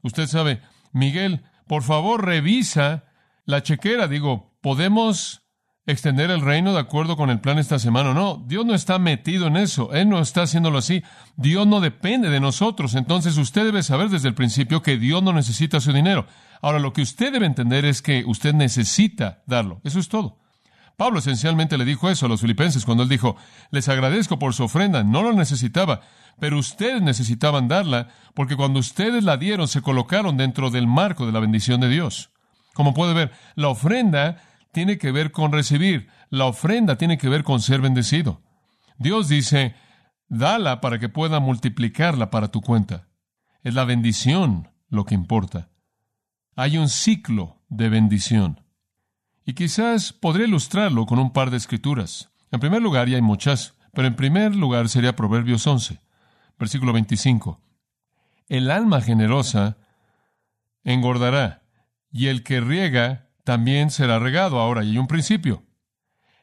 usted 0.02 0.26
sabe, 0.26 0.60
Miguel, 0.92 1.44
por 1.66 1.82
favor 1.82 2.26
revisa 2.26 3.04
la 3.48 3.62
chequera, 3.62 4.08
digo, 4.08 4.58
¿podemos 4.60 5.40
extender 5.86 6.30
el 6.30 6.42
reino 6.42 6.74
de 6.74 6.80
acuerdo 6.80 7.16
con 7.16 7.30
el 7.30 7.40
plan 7.40 7.58
esta 7.58 7.78
semana 7.78 8.10
o 8.10 8.14
no? 8.14 8.44
Dios 8.46 8.66
no 8.66 8.74
está 8.74 8.98
metido 8.98 9.46
en 9.46 9.56
eso, 9.56 9.94
Él 9.94 10.10
no 10.10 10.20
está 10.20 10.42
haciéndolo 10.42 10.76
así. 10.76 11.02
Dios 11.34 11.66
no 11.66 11.80
depende 11.80 12.28
de 12.28 12.40
nosotros. 12.40 12.94
Entonces 12.94 13.38
usted 13.38 13.64
debe 13.64 13.82
saber 13.82 14.10
desde 14.10 14.28
el 14.28 14.34
principio 14.34 14.82
que 14.82 14.98
Dios 14.98 15.22
no 15.22 15.32
necesita 15.32 15.80
su 15.80 15.94
dinero. 15.94 16.26
Ahora, 16.60 16.78
lo 16.78 16.92
que 16.92 17.00
usted 17.00 17.32
debe 17.32 17.46
entender 17.46 17.86
es 17.86 18.02
que 18.02 18.22
usted 18.26 18.52
necesita 18.52 19.42
darlo. 19.46 19.80
Eso 19.82 19.98
es 19.98 20.10
todo. 20.10 20.40
Pablo 20.98 21.20
esencialmente 21.20 21.78
le 21.78 21.86
dijo 21.86 22.10
eso 22.10 22.26
a 22.26 22.28
los 22.28 22.42
filipenses 22.42 22.84
cuando 22.84 23.04
él 23.04 23.08
dijo, 23.08 23.36
les 23.70 23.88
agradezco 23.88 24.38
por 24.38 24.52
su 24.52 24.64
ofrenda, 24.64 25.04
no 25.04 25.22
lo 25.22 25.32
necesitaba, 25.32 26.02
pero 26.38 26.58
ustedes 26.58 27.00
necesitaban 27.00 27.66
darla 27.66 28.08
porque 28.34 28.56
cuando 28.56 28.80
ustedes 28.80 29.24
la 29.24 29.38
dieron 29.38 29.68
se 29.68 29.80
colocaron 29.80 30.36
dentro 30.36 30.68
del 30.68 30.86
marco 30.86 31.24
de 31.24 31.32
la 31.32 31.40
bendición 31.40 31.80
de 31.80 31.88
Dios. 31.88 32.30
Como 32.78 32.94
puede 32.94 33.12
ver, 33.12 33.32
la 33.56 33.70
ofrenda 33.70 34.40
tiene 34.70 34.98
que 34.98 35.10
ver 35.10 35.32
con 35.32 35.50
recibir, 35.50 36.06
la 36.30 36.44
ofrenda 36.44 36.94
tiene 36.94 37.18
que 37.18 37.28
ver 37.28 37.42
con 37.42 37.60
ser 37.60 37.80
bendecido. 37.80 38.40
Dios 38.98 39.26
dice, 39.26 39.74
dala 40.28 40.80
para 40.80 41.00
que 41.00 41.08
pueda 41.08 41.40
multiplicarla 41.40 42.30
para 42.30 42.52
tu 42.52 42.60
cuenta. 42.60 43.08
Es 43.64 43.74
la 43.74 43.82
bendición 43.82 44.68
lo 44.90 45.06
que 45.06 45.16
importa. 45.16 45.70
Hay 46.54 46.78
un 46.78 46.88
ciclo 46.88 47.64
de 47.68 47.88
bendición. 47.88 48.60
Y 49.44 49.54
quizás 49.54 50.12
podría 50.12 50.46
ilustrarlo 50.46 51.04
con 51.04 51.18
un 51.18 51.32
par 51.32 51.50
de 51.50 51.56
escrituras. 51.56 52.30
En 52.52 52.60
primer 52.60 52.80
lugar, 52.80 53.08
y 53.08 53.16
hay 53.16 53.22
muchas, 53.22 53.74
pero 53.92 54.06
en 54.06 54.14
primer 54.14 54.54
lugar 54.54 54.88
sería 54.88 55.16
Proverbios 55.16 55.66
11, 55.66 56.00
versículo 56.56 56.92
25. 56.92 57.60
El 58.48 58.70
alma 58.70 59.00
generosa 59.00 59.78
engordará, 60.84 61.57
y 62.10 62.26
el 62.26 62.42
que 62.42 62.60
riega 62.60 63.28
también 63.44 63.90
será 63.90 64.18
regado. 64.18 64.60
Ahora, 64.60 64.84
y 64.84 64.90
hay 64.90 64.98
un 64.98 65.06
principio. 65.06 65.64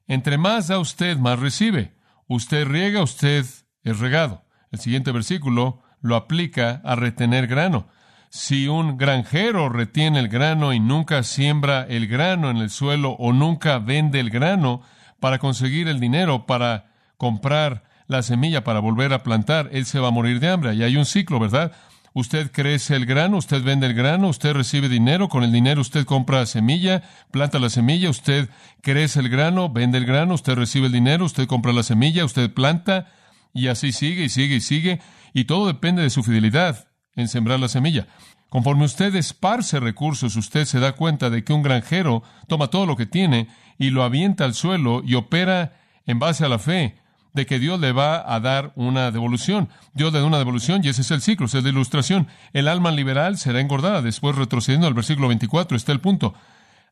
Entre 0.07 0.37
más 0.37 0.67
da 0.67 0.79
usted, 0.79 1.17
más 1.17 1.39
recibe. 1.39 1.95
Usted 2.27 2.65
riega, 2.65 3.01
usted 3.01 3.45
es 3.83 3.99
regado. 3.99 4.45
El 4.71 4.79
siguiente 4.79 5.11
versículo 5.11 5.81
lo 6.01 6.15
aplica 6.15 6.81
a 6.83 6.95
retener 6.95 7.47
grano. 7.47 7.87
Si 8.29 8.67
un 8.67 8.97
granjero 8.97 9.69
retiene 9.69 10.19
el 10.19 10.27
grano 10.27 10.73
y 10.73 10.79
nunca 10.79 11.23
siembra 11.23 11.85
el 11.87 12.07
grano 12.07 12.49
en 12.49 12.57
el 12.57 12.69
suelo 12.69 13.11
o 13.11 13.31
nunca 13.31 13.79
vende 13.79 14.19
el 14.19 14.29
grano 14.29 14.81
para 15.19 15.39
conseguir 15.39 15.87
el 15.87 15.99
dinero 15.99 16.45
para 16.45 16.91
comprar 17.17 17.83
la 18.07 18.21
semilla 18.21 18.63
para 18.63 18.79
volver 18.79 19.13
a 19.13 19.23
plantar, 19.23 19.69
él 19.71 19.85
se 19.85 19.99
va 19.99 20.09
a 20.09 20.11
morir 20.11 20.39
de 20.39 20.49
hambre. 20.49 20.75
Y 20.75 20.83
hay 20.83 20.97
un 20.97 21.05
ciclo, 21.05 21.39
¿verdad? 21.39 21.71
Usted 22.17 22.49
crece 22.53 22.95
el 22.95 23.05
grano, 23.05 23.35
usted 23.35 23.61
vende 23.61 23.87
el 23.87 23.93
grano, 23.93 24.29
usted 24.29 24.53
recibe 24.53 24.87
dinero, 24.87 25.27
con 25.27 25.43
el 25.43 25.51
dinero 25.51 25.81
usted 25.81 26.05
compra 26.05 26.45
semilla, 26.45 27.03
planta 27.29 27.59
la 27.59 27.69
semilla, 27.69 28.09
usted 28.09 28.49
crece 28.81 29.19
el 29.19 29.27
grano, 29.27 29.69
vende 29.69 29.97
el 29.97 30.05
grano, 30.05 30.33
usted 30.33 30.55
recibe 30.55 30.85
el 30.85 30.93
dinero, 30.93 31.25
usted 31.25 31.45
compra 31.45 31.73
la 31.73 31.83
semilla, 31.83 32.23
usted 32.23 32.53
planta, 32.53 33.11
y 33.53 33.67
así 33.67 33.91
sigue 33.91 34.23
y 34.23 34.29
sigue 34.29 34.55
y 34.55 34.61
sigue, 34.61 35.01
y 35.33 35.43
todo 35.43 35.67
depende 35.67 36.03
de 36.03 36.09
su 36.09 36.23
fidelidad 36.23 36.87
en 37.17 37.27
sembrar 37.27 37.59
la 37.59 37.67
semilla. 37.67 38.07
Conforme 38.47 38.85
usted 38.85 39.13
esparce 39.13 39.81
recursos, 39.81 40.37
usted 40.37 40.63
se 40.63 40.79
da 40.79 40.93
cuenta 40.93 41.29
de 41.29 41.43
que 41.43 41.51
un 41.51 41.63
granjero 41.63 42.23
toma 42.47 42.69
todo 42.69 42.85
lo 42.85 42.95
que 42.95 43.07
tiene 43.07 43.49
y 43.77 43.89
lo 43.89 44.03
avienta 44.03 44.45
al 44.45 44.53
suelo 44.53 45.01
y 45.05 45.15
opera 45.15 45.81
en 46.05 46.19
base 46.19 46.45
a 46.45 46.47
la 46.47 46.59
fe 46.59 46.95
de 47.35 47.45
que 47.45 47.59
Dios 47.59 47.79
le 47.79 47.91
va 47.91 48.33
a 48.33 48.39
dar 48.39 48.71
una 48.75 49.11
devolución. 49.11 49.69
Dios 49.93 50.13
le 50.13 50.19
da 50.19 50.25
una 50.25 50.39
devolución 50.39 50.81
y 50.83 50.87
ese 50.87 51.01
es 51.01 51.11
el 51.11 51.21
ciclo, 51.21 51.45
esa 51.45 51.57
es 51.57 51.65
la 51.65 51.69
ilustración. 51.69 52.27
El 52.53 52.69
alma 52.69 52.91
liberal 52.91 53.37
será 53.37 53.59
engordada. 53.59 54.01
Después, 54.01 54.37
retrocediendo 54.37 54.87
al 54.87 54.93
versículo 54.93 55.27
24, 55.27 55.75
está 55.75 55.91
el 55.91 55.99
punto. 55.99 56.33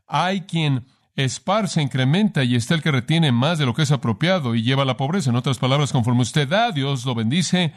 Hay 0.06 0.42
quien 0.42 0.86
esparce, 1.16 1.82
incrementa 1.82 2.44
y 2.44 2.56
está 2.56 2.76
el 2.76 2.82
que 2.82 2.92
retiene 2.92 3.32
más 3.32 3.58
de 3.58 3.66
lo 3.66 3.74
que 3.74 3.84
es 3.84 3.92
apropiado 3.92 4.54
y 4.54 4.64
lleva 4.64 4.84
a 4.84 4.86
la 4.86 4.98
pobreza. 4.98 5.30
En 5.30 5.38
otras 5.38 5.60
palabras, 5.60 5.94
conforme 5.94 6.22
usted 6.22 6.48
da, 6.48 6.72
Dios 6.72 7.06
lo 7.06 7.16
bendice 7.16 7.74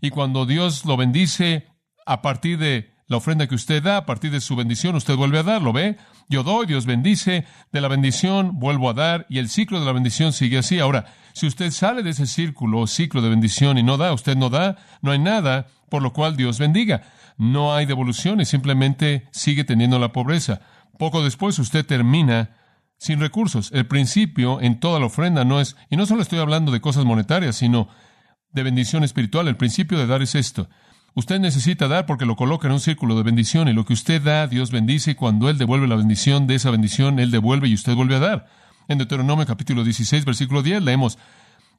y 0.00 0.10
cuando 0.10 0.44
Dios 0.44 0.84
lo 0.84 0.96
bendice 0.96 1.68
a 2.04 2.20
partir 2.20 2.58
de 2.58 2.97
la 3.08 3.16
ofrenda 3.16 3.46
que 3.46 3.54
usted 3.54 3.82
da, 3.82 3.96
a 3.96 4.06
partir 4.06 4.30
de 4.30 4.40
su 4.40 4.54
bendición, 4.54 4.94
usted 4.94 5.16
vuelve 5.16 5.38
a 5.38 5.42
dar, 5.42 5.62
¿lo 5.62 5.72
ve? 5.72 5.96
Yo 6.28 6.42
doy, 6.42 6.66
Dios 6.66 6.84
bendice, 6.84 7.46
de 7.72 7.80
la 7.80 7.88
bendición 7.88 8.58
vuelvo 8.58 8.90
a 8.90 8.94
dar, 8.94 9.26
y 9.30 9.38
el 9.38 9.48
ciclo 9.48 9.80
de 9.80 9.86
la 9.86 9.92
bendición 9.92 10.34
sigue 10.34 10.58
así. 10.58 10.78
Ahora, 10.78 11.06
si 11.32 11.46
usted 11.46 11.70
sale 11.70 12.02
de 12.02 12.10
ese 12.10 12.26
círculo 12.26 12.80
o 12.80 12.86
ciclo 12.86 13.22
de 13.22 13.30
bendición 13.30 13.78
y 13.78 13.82
no 13.82 13.96
da, 13.96 14.12
usted 14.12 14.36
no 14.36 14.50
da, 14.50 14.76
no 15.00 15.10
hay 15.10 15.18
nada 15.18 15.68
por 15.88 16.02
lo 16.02 16.12
cual 16.12 16.36
Dios 16.36 16.58
bendiga. 16.58 17.02
No 17.38 17.74
hay 17.74 17.86
devoluciones, 17.86 18.48
simplemente 18.48 19.26
sigue 19.30 19.64
teniendo 19.64 19.98
la 19.98 20.12
pobreza. 20.12 20.60
Poco 20.98 21.24
después 21.24 21.58
usted 21.58 21.86
termina 21.86 22.56
sin 22.98 23.20
recursos. 23.20 23.70
El 23.72 23.86
principio 23.86 24.60
en 24.60 24.80
toda 24.80 25.00
la 25.00 25.06
ofrenda 25.06 25.44
no 25.44 25.60
es, 25.60 25.76
y 25.88 25.96
no 25.96 26.04
solo 26.04 26.20
estoy 26.20 26.40
hablando 26.40 26.72
de 26.72 26.80
cosas 26.80 27.04
monetarias, 27.04 27.56
sino 27.56 27.88
de 28.52 28.62
bendición 28.62 29.04
espiritual. 29.04 29.48
El 29.48 29.56
principio 29.56 29.96
de 29.96 30.06
dar 30.06 30.20
es 30.20 30.34
esto. 30.34 30.68
Usted 31.14 31.40
necesita 31.40 31.88
dar 31.88 32.06
porque 32.06 32.26
lo 32.26 32.36
coloca 32.36 32.68
en 32.68 32.74
un 32.74 32.80
círculo 32.80 33.16
de 33.16 33.22
bendición 33.22 33.68
y 33.68 33.72
lo 33.72 33.84
que 33.84 33.92
usted 33.92 34.22
da, 34.22 34.46
Dios 34.46 34.70
bendice 34.70 35.12
y 35.12 35.14
cuando 35.14 35.48
Él 35.48 35.58
devuelve 35.58 35.88
la 35.88 35.96
bendición 35.96 36.46
de 36.46 36.54
esa 36.54 36.70
bendición, 36.70 37.18
Él 37.18 37.30
devuelve 37.30 37.68
y 37.68 37.74
usted 37.74 37.94
vuelve 37.94 38.16
a 38.16 38.20
dar. 38.20 38.46
En 38.86 38.98
Deuteronomio 38.98 39.46
capítulo 39.46 39.84
16, 39.84 40.24
versículo 40.24 40.62
10 40.62 40.82
leemos, 40.82 41.18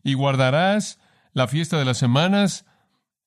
y 0.03 0.13
guardarás 0.13 0.99
la 1.33 1.47
fiesta 1.47 1.77
de 1.77 1.85
las 1.85 1.97
semanas 1.97 2.65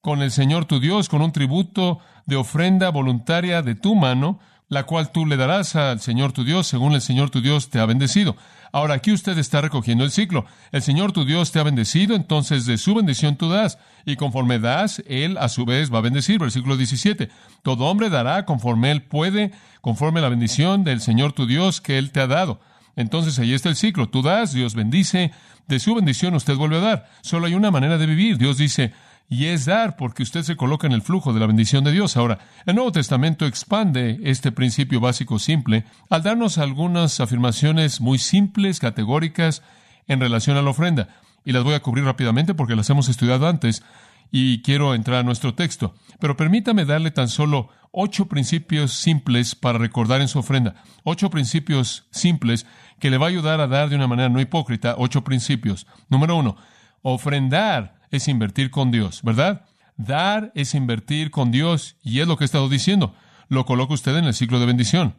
con 0.01 0.21
el 0.21 0.31
Señor 0.31 0.65
tu 0.67 0.81
Dios, 0.81 1.09
con 1.09 1.23
un 1.23 1.33
tributo 1.33 2.01
de 2.27 2.37
ofrenda 2.37 2.91
voluntaria 2.91 3.63
de 3.63 3.75
tu 3.75 3.95
mano, 3.95 4.41
la 4.69 4.85
cual 4.85 5.13
tú 5.13 5.27
le 5.27 5.37
darás 5.37 5.77
al 5.77 6.01
Señor 6.01 6.33
tu 6.33 6.45
Dios, 6.45 6.67
según 6.67 6.93
el 6.93 7.01
Señor 7.01 7.31
tu 7.31 7.41
Dios 7.41 7.71
te 7.71 7.79
ha 7.79 7.87
bendecido. 7.87 8.37
Ahora 8.73 8.95
aquí 8.95 9.12
usted 9.12 9.37
está 9.37 9.61
recogiendo 9.61 10.02
el 10.02 10.11
ciclo. 10.11 10.47
El 10.73 10.81
Señor 10.81 11.12
tu 11.12 11.26
Dios 11.26 11.52
te 11.52 11.61
ha 11.61 11.62
bendecido, 11.62 12.17
entonces 12.17 12.64
de 12.64 12.79
su 12.79 12.95
bendición 12.95 13.37
tú 13.37 13.50
das, 13.50 13.79
y 14.07 14.17
conforme 14.17 14.59
das, 14.59 15.02
Él 15.07 15.37
a 15.38 15.50
su 15.50 15.67
vez 15.67 15.93
va 15.93 15.99
a 15.99 16.02
bendecir. 16.02 16.38
Versículo 16.38 16.79
17. 16.79 17.29
Todo 17.62 17.85
hombre 17.85 18.09
dará 18.09 18.47
conforme 18.47 18.91
Él 18.91 19.02
puede, 19.02 19.52
conforme 19.83 20.23
la 20.23 20.31
bendición 20.31 20.85
del 20.85 21.02
Señor 21.02 21.35
tu 21.35 21.47
Dios 21.47 21.83
que 21.83 21.99
Él 21.99 22.11
te 22.11 22.21
ha 22.21 22.26
dado. 22.26 22.61
Entonces 22.97 23.38
ahí 23.38 23.52
está 23.52 23.69
el 23.69 23.76
ciclo. 23.76 24.09
Tú 24.09 24.23
das, 24.23 24.52
Dios 24.55 24.75
bendice, 24.75 25.33
de 25.69 25.79
su 25.79 25.95
bendición 25.95 26.35
usted 26.35 26.57
vuelve 26.57 26.79
a 26.79 26.81
dar. 26.81 27.11
Solo 27.23 27.47
hay 27.47 27.55
una 27.55 27.71
manera 27.71 27.99
de 27.99 28.07
vivir. 28.07 28.38
Dios 28.38 28.57
dice, 28.57 28.93
y 29.33 29.47
es 29.47 29.65
dar 29.65 29.97
porque 29.97 30.23
usted 30.23 30.43
se 30.43 30.57
coloca 30.57 30.87
en 30.87 30.93
el 30.93 31.01
flujo 31.01 31.33
de 31.33 31.41
la 31.41 31.47
bendición 31.47 31.85
de 31.85 31.91
Dios. 31.91 32.19
Ahora, 32.19 32.39
el 32.67 32.75
Nuevo 32.75 32.93
Testamento 32.93 33.47
expande 33.47 34.21
este 34.25 34.53
principio 34.53 35.01
básico 35.01 35.39
simple 35.39 35.87
al 36.11 36.23
darnos 36.23 36.59
algunas 36.59 37.19
afirmaciones 37.19 38.03
muy 38.03 38.19
simples, 38.19 38.79
categóricas, 38.79 39.62
en 40.07 40.21
relación 40.21 40.59
a 40.59 40.62
la 40.62 40.69
ofrenda. 40.69 41.09
Y 41.47 41.53
las 41.53 41.65
voy 41.65 41.73
a 41.73 41.81
cubrir 41.81 42.05
rápidamente 42.05 42.53
porque 42.53 42.77
las 42.77 42.91
hemos 42.91 43.09
estudiado 43.09 43.49
antes 43.49 43.83
y 44.31 44.61
quiero 44.61 44.95
entrar 44.95 45.21
a 45.21 45.23
nuestro 45.23 45.55
texto. 45.55 45.95
Pero 46.21 46.37
permítame 46.37 46.85
darle 46.85 47.11
tan 47.11 47.29
solo 47.29 47.71
ocho 47.91 48.27
principios 48.27 48.93
simples 48.93 49.55
para 49.55 49.79
recordar 49.79 50.21
en 50.21 50.29
su 50.29 50.41
ofrenda. 50.41 50.75
Ocho 51.05 51.31
principios 51.31 52.07
simples 52.11 52.67
que 53.01 53.09
le 53.09 53.17
va 53.17 53.29
a 53.29 53.31
ayudar 53.31 53.62
a 53.62 53.67
dar 53.67 53.89
de 53.89 53.97
una 53.97 54.09
manera 54.09 54.29
no 54.29 54.43
hipócrita. 54.43 54.95
Ocho 54.99 55.25
principios. 55.25 55.87
Número 56.11 56.37
uno, 56.37 56.59
ofrendar 57.01 58.02
es 58.12 58.28
invertir 58.28 58.71
con 58.71 58.92
Dios, 58.92 59.23
¿verdad? 59.23 59.66
Dar 59.97 60.52
es 60.54 60.75
invertir 60.75 61.31
con 61.31 61.50
Dios 61.50 61.97
y 62.02 62.21
es 62.21 62.28
lo 62.28 62.37
que 62.37 62.45
he 62.45 62.47
estado 62.47 62.69
diciendo. 62.69 63.14
Lo 63.49 63.66
coloca 63.66 63.95
usted 63.95 64.16
en 64.16 64.26
el 64.26 64.35
ciclo 64.35 64.61
de 64.61 64.66
bendición. 64.66 65.16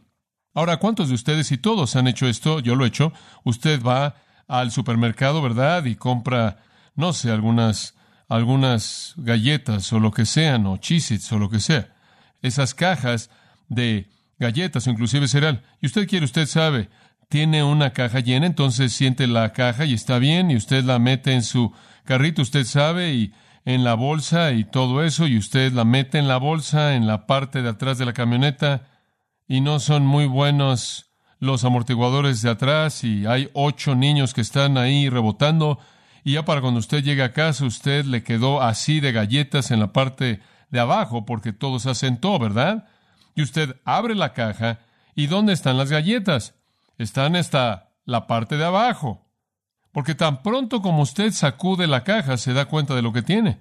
Ahora, 0.53 0.77
¿cuántos 0.77 1.09
de 1.09 1.15
ustedes 1.15 1.51
y 1.51 1.57
todos 1.57 1.95
han 1.95 2.07
hecho 2.07 2.27
esto? 2.27 2.59
Yo 2.59 2.75
lo 2.75 2.85
he 2.85 2.88
hecho. 2.88 3.12
Usted 3.43 3.81
va 3.83 4.15
al 4.47 4.71
supermercado, 4.71 5.41
¿verdad? 5.41 5.85
Y 5.85 5.95
compra, 5.95 6.63
no 6.95 7.13
sé, 7.13 7.31
algunas, 7.31 7.95
algunas 8.29 9.13
galletas 9.17 9.91
o 9.91 10.00
lo 10.00 10.12
que 10.12 10.25
sean, 10.25 10.65
o 10.67 10.77
chisits 10.77 11.31
o 11.31 11.39
lo 11.39 11.50
que 11.50 11.59
sea. 11.59 11.95
Esas 12.41 12.75
cajas 12.75 13.31
de 13.67 14.09
galletas 14.38 14.85
o 14.85 14.91
inclusive 14.91 15.27
cereal. 15.27 15.63
Y 15.81 15.88
usted 15.88 16.07
quiere, 16.07 16.25
usted 16.25 16.45
sabe, 16.45 16.89
tiene 17.29 17.63
una 17.63 17.93
caja 17.93 18.19
llena, 18.19 18.45
entonces 18.45 18.93
siente 18.93 19.25
la 19.25 19.53
caja 19.53 19.85
y 19.85 19.93
está 19.93 20.19
bien, 20.19 20.51
y 20.51 20.55
usted 20.55 20.83
la 20.83 21.00
mete 21.00 21.33
en 21.33 21.41
su 21.41 21.73
carrito, 22.03 22.41
usted 22.41 22.65
sabe, 22.65 23.13
y 23.13 23.33
en 23.65 23.83
la 23.83 23.93
bolsa 23.93 24.51
y 24.51 24.65
todo 24.65 25.03
eso, 25.03 25.27
y 25.27 25.38
usted 25.38 25.72
la 25.74 25.86
mete 25.86 26.19
en 26.19 26.27
la 26.27 26.38
bolsa, 26.38 26.95
en 26.95 27.07
la 27.07 27.25
parte 27.25 27.62
de 27.62 27.69
atrás 27.69 27.98
de 27.98 28.05
la 28.05 28.13
camioneta, 28.13 28.88
y 29.48 29.62
no 29.62 29.79
son 29.79 30.05
muy 30.05 30.25
buenos 30.25 31.12
los 31.39 31.63
amortiguadores 31.63 32.41
de 32.41 32.50
atrás, 32.50 33.03
y 33.03 33.25
hay 33.25 33.50
ocho 33.53 33.95
niños 33.95 34.33
que 34.33 34.41
están 34.41 34.77
ahí 34.77 35.10
rebotando, 35.10 35.79
y 36.24 36.33
ya 36.33 36.45
para 36.45 36.62
cuando 36.62 36.79
usted 36.79 37.03
llegue 37.03 37.24
a 37.24 37.33
casa, 37.33 37.65
usted 37.65 38.05
le 38.05 38.24
quedó 38.24 38.62
así 38.62 39.00
de 39.00 39.12
galletas 39.12 39.72
en 39.72 39.79
la 39.79 39.91
parte 39.91 40.39
de 40.69 40.79
abajo, 40.79 41.25
porque 41.25 41.51
todo 41.53 41.79
se 41.79 41.89
asentó, 41.89 42.39
¿verdad? 42.39 42.88
Y 43.36 43.41
usted 43.41 43.75
abre 43.86 44.15
la 44.15 44.33
caja, 44.33 44.79
¿y 45.15 45.27
dónde 45.27 45.53
están 45.53 45.77
las 45.77 45.89
galletas? 45.89 46.55
Están 46.98 47.36
hasta 47.36 47.89
la 48.05 48.27
parte 48.27 48.57
de 48.57 48.65
abajo. 48.65 49.23
Porque 49.93 50.15
tan 50.15 50.41
pronto 50.41 50.81
como 50.81 51.03
usted 51.03 51.31
sacude 51.31 51.88
la 51.88 52.03
caja, 52.03 52.35
se 52.38 52.53
da 52.53 52.65
cuenta 52.65 52.95
de 52.95 53.03
lo 53.03 53.13
que 53.13 53.21
tiene. 53.21 53.59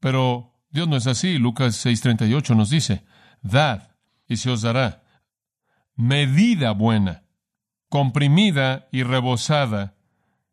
Pero 0.00 0.54
Dios 0.70 0.88
no 0.88 0.96
es 0.96 1.06
así. 1.06 1.38
Lucas 1.38 1.84
6:38 1.84 2.56
nos 2.56 2.70
dice, 2.70 3.04
dad 3.42 3.90
y 4.26 4.38
se 4.38 4.50
os 4.50 4.62
dará. 4.62 5.02
Medida 5.94 6.72
buena, 6.72 7.24
comprimida 7.88 8.88
y 8.90 9.02
rebosada 9.02 9.94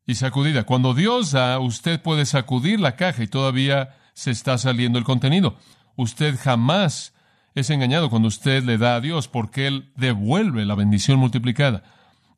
y 0.06 0.16
sacudida. 0.16 0.66
Cuando 0.66 0.94
Dios 0.94 1.32
da, 1.32 1.58
usted 1.60 2.02
puede 2.02 2.26
sacudir 2.26 2.80
la 2.80 2.98
caja 2.98 3.24
y 3.24 3.28
todavía 3.28 3.96
se 4.14 4.32
está 4.32 4.58
saliendo 4.58 5.00
el 5.00 5.06
contenido. 5.06 5.56
Usted 5.96 6.38
jamás 6.38 7.14
es 7.56 7.70
engañado 7.70 8.10
cuando 8.10 8.28
usted 8.28 8.64
le 8.64 8.78
da 8.78 8.96
a 8.96 9.02
Dios 9.02 9.30
porque 9.30 9.68
Él 9.68 9.92
devuelve 9.96 10.66
la 10.66 10.76
bendición 10.76 11.18
multiplicada. 11.18 11.84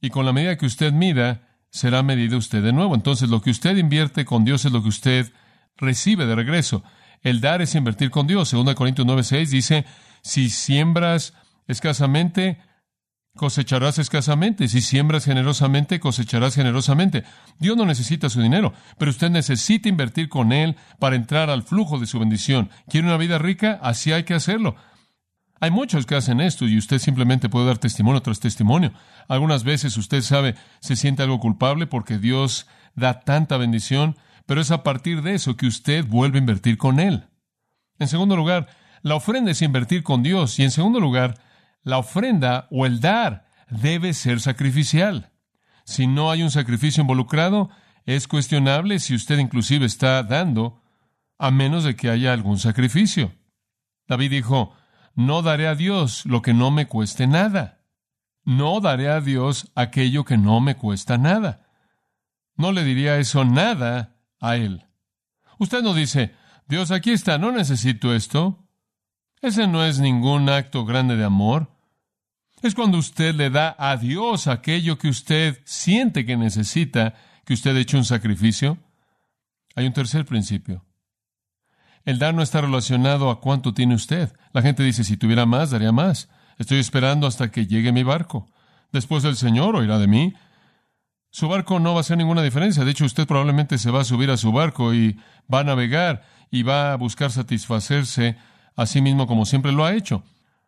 Y 0.02 0.12
con 0.12 0.26
la 0.26 0.34
medida 0.34 0.58
que 0.58 0.68
usted 0.68 0.94
mida, 0.94 1.42
será 1.74 2.04
medido 2.04 2.38
usted 2.38 2.64
de 2.64 2.72
nuevo. 2.72 2.94
Entonces, 2.94 3.30
lo 3.30 3.42
que 3.42 3.50
usted 3.50 3.76
invierte 3.78 4.26
con 4.26 4.46
Dios 4.46 4.64
es 4.64 4.72
lo 4.72 4.84
que 4.84 4.90
usted 4.90 5.34
recibe 5.76 6.28
de 6.28 6.36
regreso. 6.36 6.84
El 7.24 7.42
dar 7.42 7.64
es 7.64 7.74
invertir 7.74 8.12
con 8.12 8.28
Dios. 8.28 8.52
2 8.52 8.76
Corintios 8.76 9.08
9:6 9.08 9.50
dice, 9.50 9.86
si 10.22 10.52
siembras 10.52 11.34
escasamente, 11.68 12.60
cosecharás 13.36 13.98
escasamente. 13.98 14.68
Si 14.68 14.82
siembras 14.82 15.26
generosamente, 15.26 16.00
cosecharás 16.00 16.54
generosamente. 16.54 17.24
Dios 17.58 17.76
no 17.76 17.88
necesita 17.88 18.30
su 18.30 18.40
dinero, 18.40 18.74
pero 19.00 19.10
usted 19.10 19.32
necesita 19.32 19.90
invertir 19.90 20.30
con 20.30 20.52
Él 20.52 20.76
para 21.00 21.16
entrar 21.16 21.50
al 21.50 21.64
flujo 21.64 21.98
de 21.98 22.06
su 22.06 22.20
bendición. 22.20 22.70
¿Quiere 22.88 23.08
una 23.08 23.18
vida 23.18 23.40
rica? 23.40 23.80
Así 23.82 24.12
hay 24.12 24.26
que 24.26 24.36
hacerlo. 24.36 24.76
Hay 25.64 25.72
muchos 25.72 26.06
que 26.06 26.16
hacen 26.16 26.42
esto 26.42 26.68
y 26.68 26.78
usted 26.78 27.00
simplemente 27.00 27.48
puede 27.48 27.68
dar 27.68 27.78
testimonio 27.78 28.22
tras 28.22 28.42
testimonio. 28.42 28.92
Algunas 29.30 29.64
veces 29.64 29.96
usted 29.96 30.20
sabe, 30.20 30.56
se 30.82 30.98
siente 30.98 31.24
algo 31.24 31.40
culpable 31.40 31.88
porque 31.88 32.18
Dios 32.18 32.68
da 32.96 33.22
tanta 33.22 33.56
bendición, 33.56 34.18
pero 34.46 34.60
es 34.60 34.72
a 34.72 34.84
partir 34.84 35.22
de 35.22 35.36
eso 35.36 35.56
que 35.56 35.66
usted 35.66 36.06
vuelve 36.06 36.38
a 36.38 36.42
invertir 36.42 36.78
con 36.78 37.00
Él. 37.00 37.30
En 37.98 38.10
segundo 38.10 38.36
lugar, 38.36 38.68
la 39.04 39.16
ofrenda 39.16 39.52
es 39.52 39.62
invertir 39.62 40.04
con 40.04 40.22
Dios. 40.22 40.60
Y 40.60 40.64
en 40.64 40.72
segundo 40.72 41.00
lugar, 41.00 41.40
la 41.84 41.98
ofrenda 41.98 42.68
o 42.70 42.86
el 42.86 43.00
dar 43.00 43.46
debe 43.70 44.14
ser 44.14 44.42
sacrificial. 44.42 45.32
Si 45.86 46.08
no 46.08 46.30
hay 46.30 46.44
un 46.44 46.52
sacrificio 46.52 47.00
involucrado, 47.00 47.70
es 48.06 48.28
cuestionable 48.28 49.00
si 49.00 49.16
usted 49.16 49.40
inclusive 49.40 49.86
está 49.86 50.24
dando, 50.24 50.82
a 51.40 51.52
menos 51.52 51.86
de 51.86 51.96
que 51.96 52.10
haya 52.10 52.34
algún 52.34 52.60
sacrificio. 52.60 53.32
David 54.10 54.30
dijo, 54.32 54.76
no 55.16 55.42
daré 55.42 55.68
a 55.68 55.76
Dios 55.76 56.26
lo 56.26 56.42
que 56.42 56.54
no 56.54 56.72
me 56.72 56.88
cueste 56.88 57.28
nada. 57.28 57.82
No 58.44 58.80
daré 58.82 59.10
a 59.10 59.22
Dios 59.22 59.72
aquello 59.76 60.26
que 60.26 60.38
no 60.38 60.60
me 60.60 60.76
cuesta 60.76 61.18
nada. 61.18 61.68
No 62.56 62.72
le 62.72 62.84
diría 62.84 63.18
eso 63.18 63.46
nada 63.46 64.18
a 64.40 64.58
Él. 64.58 64.86
Usted 65.60 65.82
no 65.82 65.94
dice, 65.94 66.36
Dios, 66.68 66.92
aquí 66.92 67.12
está, 67.12 67.38
no 67.38 67.52
necesito 67.52 68.14
esto. 68.14 68.68
Ese 69.42 69.68
no 69.68 69.86
es 69.86 70.00
ningún 70.00 70.50
acto 70.50 70.86
grande 70.86 71.16
de 71.16 71.24
amor. 71.24 71.70
Es 72.62 72.76
cuando 72.76 72.98
usted 72.98 73.36
le 73.36 73.50
da 73.50 73.76
a 73.78 73.98
Dios 73.98 74.48
aquello 74.48 74.98
que 74.98 75.10
usted 75.10 75.62
siente 75.66 76.26
que 76.26 76.38
necesita, 76.38 77.16
que 77.46 77.54
usted 77.54 77.76
ha 77.76 77.80
hecho 77.80 77.98
un 77.98 78.06
sacrificio. 78.06 78.78
Hay 79.76 79.86
un 79.86 79.94
tercer 79.94 80.26
principio. 80.26 80.86
El 82.06 82.20
dar 82.20 82.34
no 82.34 82.42
está 82.42 82.62
relacionado 82.62 83.30
a 83.30 83.40
cuánto 83.40 83.74
tiene 83.74 83.96
usted. 83.96 84.34
La 84.52 84.62
gente 84.62 84.84
dice, 84.84 85.04
si 85.04 85.18
tuviera 85.18 85.46
más, 85.46 85.72
daría 85.72 85.92
más. 85.92 86.30
Estoy 86.58 86.80
esperando 86.80 87.28
hasta 87.28 87.50
que 87.50 87.66
llegue 87.66 87.92
mi 87.92 88.04
barco. 88.04 88.48
Después 88.92 89.24
el 89.24 89.38
Señor 89.38 89.76
oirá 89.76 89.98
de 90.00 90.08
mí. 90.08 90.34
Su 91.32 91.48
barco 91.48 91.80
no 91.80 91.94
va 91.94 92.00
a 92.00 92.02
hacer 92.02 92.18
ninguna 92.18 92.44
diferencia. 92.44 92.84
De 92.84 92.92
hecho, 92.92 93.06
usted 93.06 93.26
probablemente 93.26 93.78
se 93.78 93.90
va 93.90 94.02
a 94.02 94.06
subir 94.06 94.30
a 94.30 94.38
su 94.38 94.52
barco 94.52 94.94
y 94.94 95.18
va 95.52 95.62
a 95.62 95.64
navegar 95.64 96.24
y 96.52 96.64
va 96.64 96.94
a 96.94 96.98
buscar 96.98 97.32
satisfacerse 97.32 98.38
a 98.76 98.86
sí 98.86 99.02
mismo 99.02 99.26
como 99.26 99.46
siempre 99.46 99.72
lo 99.72 99.86
ha 99.86 99.94
hecho. 99.94 100.24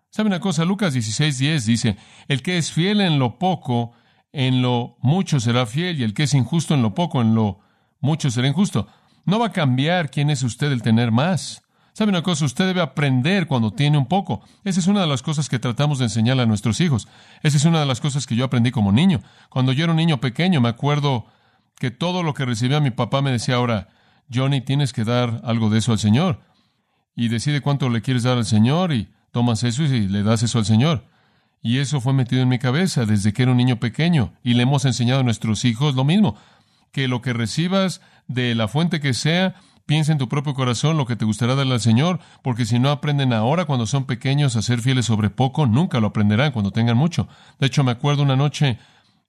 ¿Sabe 0.09 0.27
una 0.27 0.39
cosa? 0.39 0.65
Lucas 0.65 0.95
16:10 0.95 1.65
dice, 1.65 1.97
el 2.27 2.41
que 2.41 2.57
es 2.57 2.71
fiel 2.71 3.01
en 3.01 3.19
lo 3.19 3.37
poco, 3.37 3.91
en 4.31 4.61
lo 4.61 4.97
mucho 5.01 5.39
será 5.39 5.65
fiel, 5.65 5.99
y 5.99 6.03
el 6.03 6.13
que 6.13 6.23
es 6.23 6.33
injusto 6.33 6.73
en 6.73 6.81
lo 6.81 6.93
poco, 6.95 7.21
en 7.21 7.35
lo 7.35 7.59
mucho 7.99 8.31
será 8.31 8.47
injusto. 8.47 8.87
No 9.25 9.39
va 9.39 9.47
a 9.47 9.51
cambiar 9.51 10.11
quién 10.11 10.29
es 10.29 10.43
usted 10.43 10.71
el 10.71 10.81
tener 10.81 11.11
más. 11.11 11.63
¿Sabe 11.93 12.09
una 12.09 12.23
cosa? 12.23 12.45
Usted 12.45 12.67
debe 12.67 12.81
aprender 12.81 13.47
cuando 13.47 13.71
tiene 13.71 13.97
un 13.97 14.05
poco. 14.05 14.41
Esa 14.63 14.79
es 14.81 14.87
una 14.87 15.01
de 15.01 15.07
las 15.07 15.23
cosas 15.23 15.47
que 15.47 15.59
tratamos 15.59 15.97
de 15.97 16.05
enseñar 16.05 16.39
a 16.39 16.45
nuestros 16.45 16.81
hijos. 16.81 17.07
Esa 17.41 17.57
es 17.57 17.65
una 17.65 17.79
de 17.79 17.85
las 17.85 18.01
cosas 18.01 18.27
que 18.27 18.35
yo 18.35 18.45
aprendí 18.45 18.71
como 18.71 18.91
niño. 18.91 19.21
Cuando 19.49 19.71
yo 19.71 19.85
era 19.85 19.93
un 19.93 19.97
niño 19.97 20.19
pequeño, 20.19 20.59
me 20.59 20.69
acuerdo 20.69 21.25
que 21.79 21.91
todo 21.91 22.21
lo 22.21 22.33
que 22.33 22.45
recibía 22.45 22.81
mi 22.81 22.91
papá 22.91 23.21
me 23.21 23.31
decía 23.31 23.55
ahora, 23.55 23.87
Johnny, 24.33 24.61
tienes 24.61 24.91
que 24.91 25.05
dar 25.05 25.41
algo 25.45 25.69
de 25.69 25.79
eso 25.79 25.93
al 25.93 25.99
Señor. 25.99 26.41
Y 27.15 27.29
decide 27.29 27.61
cuánto 27.61 27.89
le 27.89 28.01
quieres 28.01 28.23
dar 28.23 28.37
al 28.37 28.45
Señor 28.45 28.91
y 28.91 29.09
tomas 29.31 29.63
eso 29.63 29.83
y 29.83 30.07
le 30.07 30.21
das 30.21 30.43
eso 30.43 30.59
al 30.59 30.65
Señor. 30.65 31.05
Y 31.61 31.79
eso 31.79 31.99
fue 32.01 32.13
metido 32.13 32.41
en 32.41 32.49
mi 32.49 32.59
cabeza 32.59 33.05
desde 33.05 33.33
que 33.33 33.41
era 33.41 33.51
un 33.51 33.57
niño 33.57 33.79
pequeño. 33.79 34.33
Y 34.43 34.53
le 34.53 34.63
hemos 34.63 34.85
enseñado 34.85 35.21
a 35.21 35.23
nuestros 35.23 35.65
hijos 35.65 35.95
lo 35.95 36.03
mismo, 36.03 36.35
que 36.95 37.09
lo 37.09 37.21
que 37.21 37.33
recibas 37.33 37.99
de 38.29 38.55
la 38.55 38.69
fuente 38.69 39.01
que 39.01 39.13
sea, 39.13 39.55
Piensa 39.85 40.11
en 40.11 40.17
tu 40.17 40.27
propio 40.27 40.55
corazón 40.55 40.97
lo 40.97 41.05
que 41.05 41.15
te 41.15 41.25
gustará 41.25 41.53
darle 41.53 41.73
al 41.73 41.79
Señor, 41.79 42.19
porque 42.41 42.65
si 42.65 42.79
no 42.79 42.89
aprenden 42.89 43.33
ahora 43.33 43.65
cuando 43.65 43.85
son 43.85 44.05
pequeños 44.05 44.55
a 44.55 44.63
ser 44.63 44.81
fieles 44.81 45.05
sobre 45.05 45.29
poco, 45.29 45.67
nunca 45.67 45.99
lo 45.99 46.07
aprenderán 46.07 46.53
cuando 46.53 46.71
tengan 46.71 46.97
mucho. 46.97 47.27
De 47.59 47.67
hecho, 47.67 47.83
me 47.83 47.91
acuerdo 47.91 48.23
una 48.23 48.35
noche, 48.35 48.79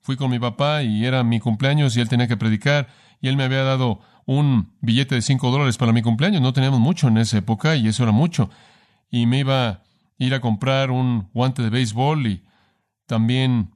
fui 0.00 0.16
con 0.16 0.30
mi 0.30 0.38
papá 0.38 0.82
y 0.82 1.04
era 1.04 1.22
mi 1.24 1.40
cumpleaños 1.40 1.94
y 1.94 2.00
él 2.00 2.08
tenía 2.08 2.26
que 2.26 2.38
predicar 2.38 2.88
y 3.20 3.28
él 3.28 3.36
me 3.36 3.44
había 3.44 3.64
dado 3.64 4.00
un 4.24 4.72
billete 4.80 5.16
de 5.16 5.20
cinco 5.20 5.50
dólares 5.50 5.76
para 5.76 5.92
mi 5.92 6.00
cumpleaños. 6.00 6.40
No 6.40 6.54
teníamos 6.54 6.80
mucho 6.80 7.08
en 7.08 7.18
esa 7.18 7.36
época 7.36 7.76
y 7.76 7.88
eso 7.88 8.04
era 8.04 8.12
mucho. 8.12 8.48
Y 9.10 9.26
me 9.26 9.40
iba 9.40 9.68
a 9.68 9.82
ir 10.16 10.32
a 10.32 10.40
comprar 10.40 10.90
un 10.90 11.28
guante 11.34 11.60
de 11.60 11.68
béisbol 11.68 12.26
y 12.28 12.44
también 13.04 13.74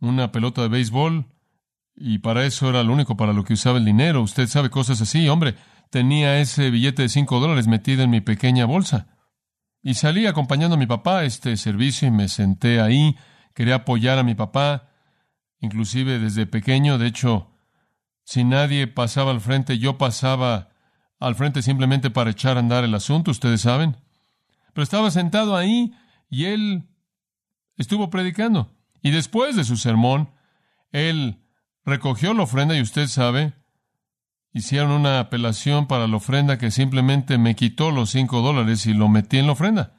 una 0.00 0.32
pelota 0.32 0.62
de 0.62 0.68
béisbol 0.68 1.26
y 2.00 2.18
para 2.18 2.44
eso 2.46 2.68
era 2.70 2.82
lo 2.82 2.92
único 2.92 3.16
para 3.16 3.32
lo 3.32 3.44
que 3.44 3.54
usaba 3.54 3.78
el 3.78 3.84
dinero. 3.84 4.22
Usted 4.22 4.46
sabe 4.46 4.70
cosas 4.70 5.00
así, 5.00 5.28
hombre 5.28 5.56
tenía 5.90 6.38
ese 6.40 6.70
billete 6.70 7.02
de 7.02 7.08
cinco 7.08 7.40
dólares 7.40 7.66
metido 7.66 8.02
en 8.02 8.10
mi 8.10 8.20
pequeña 8.20 8.66
bolsa. 8.66 9.06
Y 9.82 9.94
salí 9.94 10.26
acompañando 10.26 10.74
a 10.74 10.78
mi 10.78 10.86
papá 10.86 11.20
a 11.20 11.24
este 11.24 11.56
servicio 11.56 12.08
y 12.08 12.10
me 12.10 12.28
senté 12.28 12.80
ahí. 12.80 13.16
Quería 13.54 13.76
apoyar 13.76 14.18
a 14.18 14.22
mi 14.22 14.34
papá, 14.34 14.90
inclusive 15.60 16.18
desde 16.18 16.46
pequeño. 16.46 16.98
De 16.98 17.06
hecho, 17.06 17.50
si 18.24 18.44
nadie 18.44 18.86
pasaba 18.86 19.30
al 19.30 19.40
frente, 19.40 19.78
yo 19.78 19.98
pasaba 19.98 20.70
al 21.18 21.34
frente 21.34 21.62
simplemente 21.62 22.10
para 22.10 22.30
echar 22.30 22.56
a 22.56 22.60
andar 22.60 22.84
el 22.84 22.94
asunto, 22.94 23.30
ustedes 23.30 23.62
saben. 23.62 23.96
Pero 24.72 24.82
estaba 24.82 25.10
sentado 25.10 25.56
ahí 25.56 25.94
y 26.28 26.46
él 26.46 26.88
estuvo 27.76 28.10
predicando. 28.10 28.70
Y 29.00 29.10
después 29.10 29.56
de 29.56 29.64
su 29.64 29.76
sermón, 29.76 30.30
él 30.92 31.40
recogió 31.88 32.34
la 32.34 32.44
ofrenda 32.44 32.76
y 32.76 32.80
usted 32.80 33.08
sabe, 33.08 33.54
hicieron 34.52 34.90
una 34.90 35.20
apelación 35.20 35.86
para 35.86 36.06
la 36.06 36.16
ofrenda 36.16 36.58
que 36.58 36.70
simplemente 36.70 37.38
me 37.38 37.56
quitó 37.56 37.90
los 37.90 38.10
cinco 38.10 38.40
dólares 38.42 38.86
y 38.86 38.94
lo 38.94 39.08
metí 39.08 39.38
en 39.38 39.46
la 39.46 39.52
ofrenda. 39.52 39.94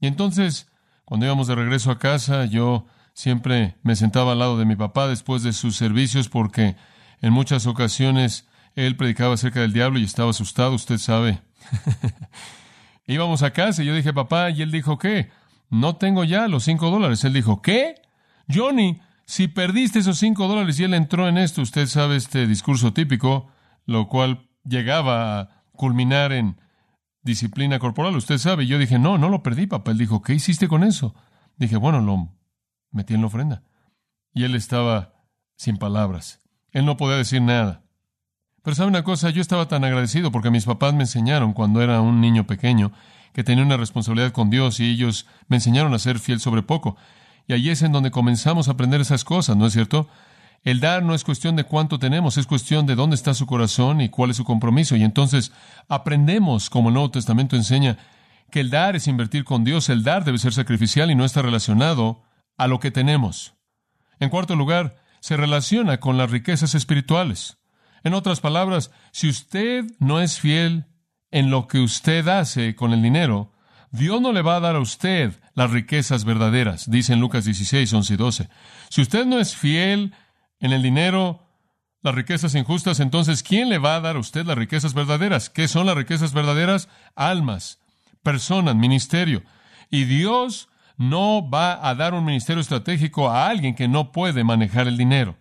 Y 0.00 0.06
entonces, 0.06 0.70
cuando 1.04 1.26
íbamos 1.26 1.46
de 1.46 1.54
regreso 1.54 1.90
a 1.90 1.98
casa, 1.98 2.44
yo 2.46 2.86
siempre 3.12 3.76
me 3.82 3.96
sentaba 3.96 4.32
al 4.32 4.38
lado 4.38 4.58
de 4.58 4.64
mi 4.64 4.76
papá 4.76 5.08
después 5.08 5.42
de 5.42 5.52
sus 5.52 5.76
servicios 5.76 6.28
porque 6.28 6.76
en 7.20 7.32
muchas 7.32 7.66
ocasiones 7.66 8.48
él 8.74 8.96
predicaba 8.96 9.34
acerca 9.34 9.60
del 9.60 9.72
diablo 9.72 9.98
y 9.98 10.04
estaba 10.04 10.30
asustado, 10.30 10.74
usted 10.74 10.98
sabe. 10.98 11.40
Íbamos 13.06 13.42
a 13.42 13.52
casa 13.52 13.82
y 13.82 13.86
yo 13.86 13.94
dije, 13.94 14.12
papá, 14.12 14.50
y 14.50 14.62
él 14.62 14.70
dijo, 14.70 14.98
¿qué? 14.98 15.30
No 15.70 15.96
tengo 15.96 16.24
ya 16.24 16.46
los 16.48 16.64
cinco 16.64 16.90
dólares. 16.90 17.24
Él 17.24 17.32
dijo, 17.32 17.62
¿qué? 17.62 17.94
Johnny, 18.52 19.00
si 19.26 19.48
perdiste 19.48 19.98
esos 19.98 20.18
cinco 20.18 20.46
dólares 20.46 20.78
y 20.78 20.84
él 20.84 20.94
entró 20.94 21.28
en 21.28 21.36
esto, 21.36 21.60
usted 21.60 21.86
sabe 21.86 22.16
este 22.16 22.46
discurso 22.46 22.92
típico, 22.92 23.48
lo 23.84 24.08
cual 24.08 24.48
llegaba 24.64 25.40
a 25.40 25.62
culminar 25.72 26.32
en 26.32 26.60
disciplina 27.22 27.80
corporal. 27.80 28.16
Usted 28.16 28.38
sabe, 28.38 28.66
yo 28.66 28.78
dije, 28.78 29.00
no, 29.00 29.18
no 29.18 29.28
lo 29.28 29.42
perdí, 29.42 29.66
papá. 29.66 29.90
Él 29.90 29.98
dijo, 29.98 30.22
¿qué 30.22 30.32
hiciste 30.32 30.68
con 30.68 30.84
eso? 30.84 31.14
Dije, 31.56 31.76
bueno, 31.76 32.00
lo 32.00 32.32
metí 32.92 33.14
en 33.14 33.20
la 33.20 33.26
ofrenda. 33.26 33.62
Y 34.32 34.44
él 34.44 34.54
estaba 34.54 35.14
sin 35.56 35.76
palabras. 35.76 36.40
Él 36.70 36.86
no 36.86 36.96
podía 36.96 37.16
decir 37.16 37.42
nada. 37.42 37.82
Pero 38.62 38.76
sabe 38.76 38.88
una 38.88 39.04
cosa, 39.04 39.30
yo 39.30 39.40
estaba 39.40 39.66
tan 39.66 39.84
agradecido 39.84 40.30
porque 40.30 40.50
mis 40.50 40.64
papás 40.64 40.94
me 40.94 41.02
enseñaron 41.02 41.52
cuando 41.52 41.82
era 41.82 42.00
un 42.00 42.20
niño 42.20 42.46
pequeño 42.46 42.92
que 43.32 43.44
tenía 43.44 43.64
una 43.64 43.76
responsabilidad 43.76 44.32
con 44.32 44.50
Dios 44.50 44.78
y 44.78 44.90
ellos 44.90 45.26
me 45.48 45.56
enseñaron 45.56 45.94
a 45.94 45.98
ser 45.98 46.18
fiel 46.20 46.40
sobre 46.40 46.62
poco. 46.62 46.96
Y 47.46 47.52
ahí 47.52 47.70
es 47.70 47.82
en 47.82 47.92
donde 47.92 48.10
comenzamos 48.10 48.68
a 48.68 48.72
aprender 48.72 49.00
esas 49.00 49.24
cosas, 49.24 49.56
¿no 49.56 49.66
es 49.66 49.72
cierto? 49.72 50.08
El 50.62 50.80
dar 50.80 51.04
no 51.04 51.14
es 51.14 51.22
cuestión 51.22 51.54
de 51.54 51.64
cuánto 51.64 51.98
tenemos, 51.98 52.38
es 52.38 52.46
cuestión 52.46 52.86
de 52.86 52.96
dónde 52.96 53.14
está 53.14 53.34
su 53.34 53.46
corazón 53.46 54.00
y 54.00 54.08
cuál 54.08 54.30
es 54.30 54.36
su 54.36 54.44
compromiso. 54.44 54.96
Y 54.96 55.04
entonces 55.04 55.52
aprendemos, 55.88 56.70
como 56.70 56.88
el 56.88 56.94
Nuevo 56.94 57.12
Testamento 57.12 57.54
enseña, 57.54 57.98
que 58.50 58.60
el 58.60 58.70
dar 58.70 58.96
es 58.96 59.06
invertir 59.06 59.44
con 59.44 59.62
Dios, 59.62 59.88
el 59.88 60.02
dar 60.02 60.24
debe 60.24 60.38
ser 60.38 60.52
sacrificial 60.52 61.10
y 61.10 61.14
no 61.14 61.24
está 61.24 61.42
relacionado 61.42 62.22
a 62.56 62.66
lo 62.66 62.80
que 62.80 62.90
tenemos. 62.90 63.54
En 64.18 64.28
cuarto 64.28 64.56
lugar, 64.56 64.96
se 65.20 65.36
relaciona 65.36 66.00
con 66.00 66.18
las 66.18 66.30
riquezas 66.30 66.74
espirituales. 66.74 67.58
En 68.02 68.14
otras 68.14 68.40
palabras, 68.40 68.90
si 69.12 69.28
usted 69.28 69.84
no 69.98 70.20
es 70.20 70.40
fiel 70.40 70.86
en 71.30 71.50
lo 71.50 71.66
que 71.68 71.78
usted 71.78 72.26
hace 72.28 72.74
con 72.74 72.92
el 72.92 73.02
dinero, 73.02 73.52
Dios 73.90 74.20
no 74.20 74.32
le 74.32 74.42
va 74.42 74.56
a 74.56 74.60
dar 74.60 74.76
a 74.76 74.80
usted 74.80 75.32
las 75.54 75.70
riquezas 75.70 76.24
verdaderas, 76.24 76.90
dice 76.90 77.12
en 77.12 77.20
Lucas 77.20 77.44
16, 77.44 77.92
11 77.92 78.14
y 78.14 78.16
12. 78.16 78.48
Si 78.90 79.02
usted 79.02 79.26
no 79.26 79.38
es 79.38 79.56
fiel 79.56 80.14
en 80.60 80.72
el 80.72 80.82
dinero, 80.82 81.42
las 82.02 82.14
riquezas 82.14 82.54
injustas, 82.54 83.00
entonces, 83.00 83.42
¿quién 83.42 83.68
le 83.68 83.78
va 83.78 83.96
a 83.96 84.00
dar 84.00 84.16
a 84.16 84.20
usted 84.20 84.46
las 84.46 84.56
riquezas 84.58 84.94
verdaderas? 84.94 85.50
¿Qué 85.50 85.66
son 85.66 85.86
las 85.86 85.96
riquezas 85.96 86.32
verdaderas? 86.32 86.88
Almas, 87.14 87.80
personas, 88.22 88.76
ministerio. 88.76 89.42
Y 89.90 90.04
Dios 90.04 90.68
no 90.96 91.48
va 91.48 91.86
a 91.88 91.94
dar 91.94 92.14
un 92.14 92.24
ministerio 92.24 92.60
estratégico 92.60 93.28
a 93.28 93.48
alguien 93.48 93.74
que 93.74 93.88
no 93.88 94.12
puede 94.12 94.44
manejar 94.44 94.88
el 94.88 94.96
dinero. 94.96 95.36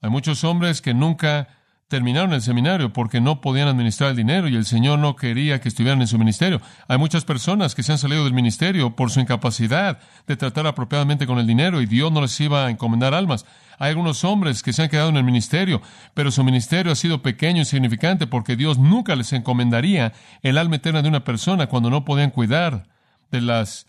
Hay 0.00 0.10
muchos 0.10 0.44
hombres 0.44 0.82
que 0.82 0.94
nunca 0.94 1.48
terminaron 1.92 2.32
el 2.32 2.40
seminario 2.40 2.90
porque 2.90 3.20
no 3.20 3.42
podían 3.42 3.68
administrar 3.68 4.08
el 4.08 4.16
dinero 4.16 4.48
y 4.48 4.56
el 4.56 4.64
Señor 4.64 4.98
no 4.98 5.14
quería 5.14 5.60
que 5.60 5.68
estuvieran 5.68 6.00
en 6.00 6.06
su 6.06 6.18
ministerio. 6.18 6.62
Hay 6.88 6.96
muchas 6.96 7.26
personas 7.26 7.74
que 7.74 7.82
se 7.82 7.92
han 7.92 7.98
salido 7.98 8.24
del 8.24 8.32
ministerio 8.32 8.96
por 8.96 9.10
su 9.10 9.20
incapacidad 9.20 9.98
de 10.26 10.38
tratar 10.38 10.66
apropiadamente 10.66 11.26
con 11.26 11.38
el 11.38 11.46
dinero 11.46 11.82
y 11.82 11.86
Dios 11.86 12.10
no 12.10 12.22
les 12.22 12.40
iba 12.40 12.64
a 12.64 12.70
encomendar 12.70 13.12
almas. 13.12 13.44
Hay 13.78 13.90
algunos 13.90 14.24
hombres 14.24 14.62
que 14.62 14.72
se 14.72 14.80
han 14.80 14.88
quedado 14.88 15.10
en 15.10 15.18
el 15.18 15.24
ministerio, 15.24 15.82
pero 16.14 16.30
su 16.30 16.42
ministerio 16.42 16.92
ha 16.92 16.96
sido 16.96 17.20
pequeño 17.20 17.58
y 17.58 17.60
insignificante 17.60 18.26
porque 18.26 18.56
Dios 18.56 18.78
nunca 18.78 19.14
les 19.14 19.34
encomendaría 19.34 20.14
el 20.40 20.56
alma 20.56 20.76
eterna 20.76 21.02
de 21.02 21.10
una 21.10 21.24
persona 21.24 21.66
cuando 21.66 21.90
no 21.90 22.06
podían 22.06 22.30
cuidar 22.30 22.88
de 23.30 23.42
las 23.42 23.86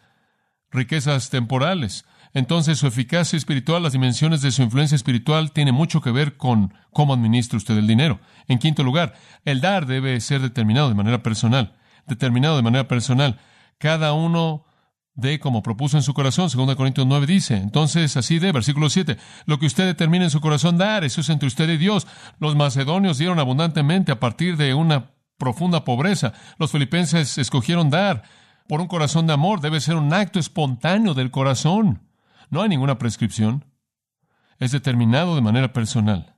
riquezas 0.72 1.30
temporales. 1.30 2.04
Entonces 2.34 2.80
su 2.80 2.88
eficacia 2.88 3.38
espiritual, 3.38 3.84
las 3.84 3.94
dimensiones 3.94 4.42
de 4.42 4.52
su 4.52 4.64
influencia 4.64 4.96
espiritual, 4.96 5.52
tiene 5.52 5.72
mucho 5.72 6.02
que 6.02 6.12
ver 6.12 6.36
con 6.36 6.74
cómo 6.92 7.14
administra 7.14 7.58
usted 7.58 7.78
el 7.78 7.88
dinero. 7.88 8.20
En 8.48 8.58
quinto 8.60 8.84
lugar, 8.84 9.14
el 9.46 9.62
dar 9.62 9.86
debe 9.86 10.20
ser 10.20 10.42
determinado 10.42 10.90
de 10.90 10.96
manera 10.96 11.22
personal. 11.22 11.76
Determinado 12.08 12.56
de 12.56 12.64
manera 12.64 12.88
personal. 12.88 13.40
Cada 13.78 14.14
uno 14.14 14.66
de 15.16 15.40
como 15.40 15.62
propuso 15.62 15.98
en 15.98 16.04
su 16.04 16.14
corazón. 16.14 16.50
2 16.54 16.76
Corintios 16.76 17.06
9 17.06 17.26
dice. 17.28 17.56
Entonces, 17.56 18.18
así 18.18 18.40
de, 18.40 18.52
versículo 18.52 18.90
7. 18.90 19.18
Lo 19.46 19.60
que 19.60 19.68
usted 19.68 19.86
determine 19.86 20.26
en 20.26 20.32
su 20.32 20.42
corazón 20.42 20.78
dar, 20.78 21.04
eso 21.04 21.22
es 21.22 21.30
entre 21.30 21.48
usted 21.48 21.70
y 21.70 21.78
Dios. 21.78 22.08
Los 22.40 22.56
macedonios 22.56 23.18
dieron 23.18 23.40
abundantemente 23.40 24.12
a 24.12 24.20
partir 24.20 24.58
de 24.58 24.74
una 24.74 25.12
profunda 25.38 25.84
pobreza. 25.84 26.34
Los 26.58 26.72
filipenses 26.72 27.38
escogieron 27.38 27.90
dar 27.90 28.24
por 28.68 28.82
un 28.82 28.88
corazón 28.88 29.28
de 29.28 29.34
amor. 29.34 29.62
Debe 29.62 29.82
ser 29.82 29.96
un 29.96 30.14
acto 30.14 30.40
espontáneo 30.40 31.14
del 31.14 31.32
corazón. 31.32 32.02
No 32.54 32.62
hay 32.62 32.70
ninguna 32.70 33.00
prescripción. 33.00 33.66
Es 34.60 34.72
determinado 34.72 35.34
de 35.34 35.42
manera 35.42 35.74
personal. 35.74 36.36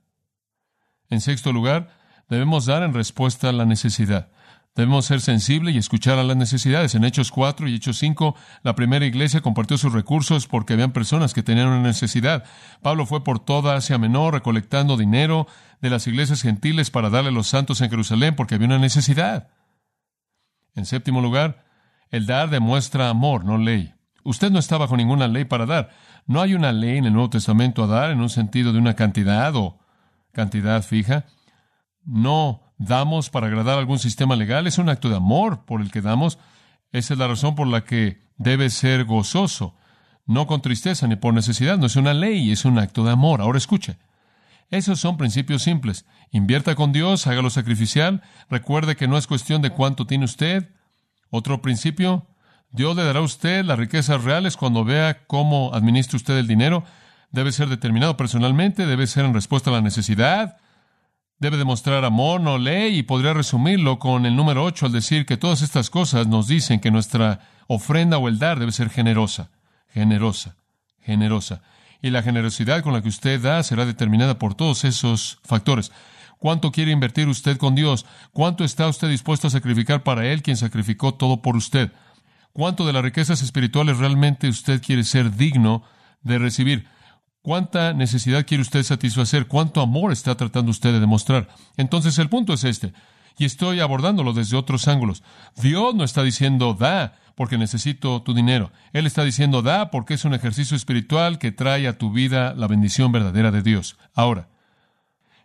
En 1.10 1.20
sexto 1.20 1.52
lugar, 1.52 1.90
debemos 2.30 2.64
dar 2.64 2.82
en 2.82 2.94
respuesta 2.94 3.50
a 3.50 3.52
la 3.52 3.66
necesidad. 3.66 4.30
Debemos 4.74 5.04
ser 5.04 5.20
sensibles 5.20 5.74
y 5.74 5.78
escuchar 5.78 6.18
a 6.18 6.24
las 6.24 6.38
necesidades. 6.38 6.94
En 6.94 7.04
Hechos 7.04 7.30
4 7.30 7.68
y 7.68 7.74
Hechos 7.74 7.98
5, 7.98 8.34
la 8.62 8.74
primera 8.74 9.04
iglesia 9.04 9.42
compartió 9.42 9.76
sus 9.76 9.92
recursos 9.92 10.46
porque 10.46 10.72
habían 10.72 10.92
personas 10.92 11.34
que 11.34 11.42
tenían 11.42 11.68
una 11.68 11.82
necesidad. 11.82 12.44
Pablo 12.80 13.04
fue 13.04 13.22
por 13.22 13.38
toda 13.38 13.76
Asia 13.76 13.98
Menor 13.98 14.32
recolectando 14.32 14.96
dinero 14.96 15.46
de 15.82 15.90
las 15.90 16.06
iglesias 16.06 16.40
gentiles 16.40 16.90
para 16.90 17.10
darle 17.10 17.28
a 17.28 17.32
los 17.32 17.48
santos 17.48 17.82
en 17.82 17.90
Jerusalén 17.90 18.36
porque 18.36 18.54
había 18.54 18.68
una 18.68 18.78
necesidad. 18.78 19.50
En 20.74 20.86
séptimo 20.86 21.20
lugar, 21.20 21.66
el 22.08 22.24
dar 22.24 22.48
demuestra 22.48 23.10
amor, 23.10 23.44
no 23.44 23.58
ley. 23.58 23.95
Usted 24.26 24.50
no 24.50 24.58
está 24.58 24.76
bajo 24.76 24.96
ninguna 24.96 25.28
ley 25.28 25.44
para 25.44 25.66
dar. 25.66 25.90
No 26.26 26.40
hay 26.40 26.54
una 26.54 26.72
ley 26.72 26.98
en 26.98 27.04
el 27.04 27.12
Nuevo 27.12 27.30
Testamento 27.30 27.84
a 27.84 27.86
dar 27.86 28.10
en 28.10 28.20
un 28.20 28.28
sentido 28.28 28.72
de 28.72 28.78
una 28.78 28.94
cantidad 28.94 29.54
o 29.54 29.78
cantidad 30.32 30.82
fija. 30.82 31.26
No 32.04 32.74
damos 32.76 33.30
para 33.30 33.46
agradar 33.46 33.78
algún 33.78 34.00
sistema 34.00 34.34
legal, 34.34 34.66
es 34.66 34.78
un 34.78 34.88
acto 34.88 35.08
de 35.08 35.16
amor 35.16 35.64
por 35.64 35.80
el 35.80 35.92
que 35.92 36.00
damos. 36.00 36.38
Esa 36.90 37.14
es 37.14 37.18
la 37.20 37.28
razón 37.28 37.54
por 37.54 37.68
la 37.68 37.84
que 37.84 38.20
debe 38.36 38.68
ser 38.70 39.04
gozoso, 39.04 39.76
no 40.26 40.48
con 40.48 40.60
tristeza 40.60 41.06
ni 41.06 41.14
por 41.14 41.32
necesidad, 41.32 41.78
no 41.78 41.86
es 41.86 41.94
una 41.94 42.12
ley, 42.12 42.50
es 42.50 42.64
un 42.64 42.78
acto 42.80 43.04
de 43.04 43.12
amor. 43.12 43.40
Ahora 43.40 43.58
escuche. 43.58 43.96
Esos 44.70 44.98
son 44.98 45.16
principios 45.16 45.62
simples. 45.62 46.04
Invierta 46.32 46.74
con 46.74 46.92
Dios, 46.92 47.28
hágalo 47.28 47.50
sacrificial, 47.50 48.22
recuerde 48.50 48.96
que 48.96 49.06
no 49.06 49.16
es 49.16 49.28
cuestión 49.28 49.62
de 49.62 49.70
cuánto 49.70 50.04
tiene 50.06 50.24
usted. 50.24 50.68
Otro 51.30 51.62
principio, 51.62 52.26
Dios 52.76 52.94
le 52.94 53.04
dará 53.04 53.20
a 53.20 53.22
usted 53.22 53.64
las 53.64 53.78
riquezas 53.78 54.22
reales 54.22 54.58
cuando 54.58 54.84
vea 54.84 55.24
cómo 55.26 55.70
administra 55.72 56.18
usted 56.18 56.36
el 56.36 56.46
dinero. 56.46 56.84
Debe 57.30 57.50
ser 57.50 57.70
determinado 57.70 58.18
personalmente, 58.18 58.84
debe 58.84 59.06
ser 59.06 59.24
en 59.24 59.32
respuesta 59.32 59.70
a 59.70 59.72
la 59.72 59.80
necesidad, 59.80 60.58
debe 61.38 61.56
demostrar 61.56 62.04
amor, 62.04 62.42
no 62.42 62.58
ley, 62.58 62.98
y 62.98 63.02
podría 63.02 63.32
resumirlo 63.32 63.98
con 63.98 64.26
el 64.26 64.36
número 64.36 64.62
8 64.62 64.86
al 64.86 64.92
decir 64.92 65.24
que 65.24 65.38
todas 65.38 65.62
estas 65.62 65.88
cosas 65.88 66.26
nos 66.26 66.48
dicen 66.48 66.78
que 66.78 66.90
nuestra 66.90 67.40
ofrenda 67.66 68.18
o 68.18 68.28
el 68.28 68.38
dar 68.38 68.58
debe 68.58 68.72
ser 68.72 68.90
generosa, 68.90 69.48
generosa, 69.88 70.56
generosa. 71.00 71.62
Y 72.02 72.10
la 72.10 72.22
generosidad 72.22 72.82
con 72.82 72.92
la 72.92 73.00
que 73.00 73.08
usted 73.08 73.40
da 73.40 73.62
será 73.62 73.86
determinada 73.86 74.38
por 74.38 74.54
todos 74.54 74.84
esos 74.84 75.38
factores. 75.44 75.92
¿Cuánto 76.36 76.72
quiere 76.72 76.90
invertir 76.90 77.26
usted 77.26 77.56
con 77.56 77.74
Dios? 77.74 78.04
¿Cuánto 78.32 78.64
está 78.64 78.86
usted 78.86 79.08
dispuesto 79.08 79.46
a 79.46 79.50
sacrificar 79.50 80.02
para 80.02 80.26
Él, 80.26 80.42
quien 80.42 80.58
sacrificó 80.58 81.14
todo 81.14 81.40
por 81.40 81.56
usted? 81.56 81.90
¿Cuánto 82.56 82.86
de 82.86 82.94
las 82.94 83.02
riquezas 83.02 83.42
espirituales 83.42 83.98
realmente 83.98 84.48
usted 84.48 84.80
quiere 84.82 85.04
ser 85.04 85.36
digno 85.36 85.82
de 86.22 86.38
recibir? 86.38 86.88
¿Cuánta 87.42 87.92
necesidad 87.92 88.46
quiere 88.46 88.62
usted 88.62 88.82
satisfacer? 88.82 89.46
¿Cuánto 89.46 89.82
amor 89.82 90.10
está 90.10 90.38
tratando 90.38 90.70
usted 90.70 90.90
de 90.94 91.00
demostrar? 91.00 91.48
Entonces 91.76 92.18
el 92.18 92.30
punto 92.30 92.54
es 92.54 92.64
este, 92.64 92.94
y 93.36 93.44
estoy 93.44 93.80
abordándolo 93.80 94.32
desde 94.32 94.56
otros 94.56 94.88
ángulos. 94.88 95.22
Dios 95.56 95.94
no 95.94 96.02
está 96.02 96.22
diciendo 96.22 96.72
da 96.72 97.18
porque 97.34 97.58
necesito 97.58 98.22
tu 98.22 98.32
dinero. 98.32 98.72
Él 98.94 99.04
está 99.04 99.22
diciendo 99.22 99.60
da 99.60 99.90
porque 99.90 100.14
es 100.14 100.24
un 100.24 100.32
ejercicio 100.32 100.78
espiritual 100.78 101.38
que 101.38 101.52
trae 101.52 101.86
a 101.86 101.98
tu 101.98 102.10
vida 102.10 102.54
la 102.54 102.68
bendición 102.68 103.12
verdadera 103.12 103.50
de 103.50 103.60
Dios. 103.60 103.98
Ahora, 104.14 104.48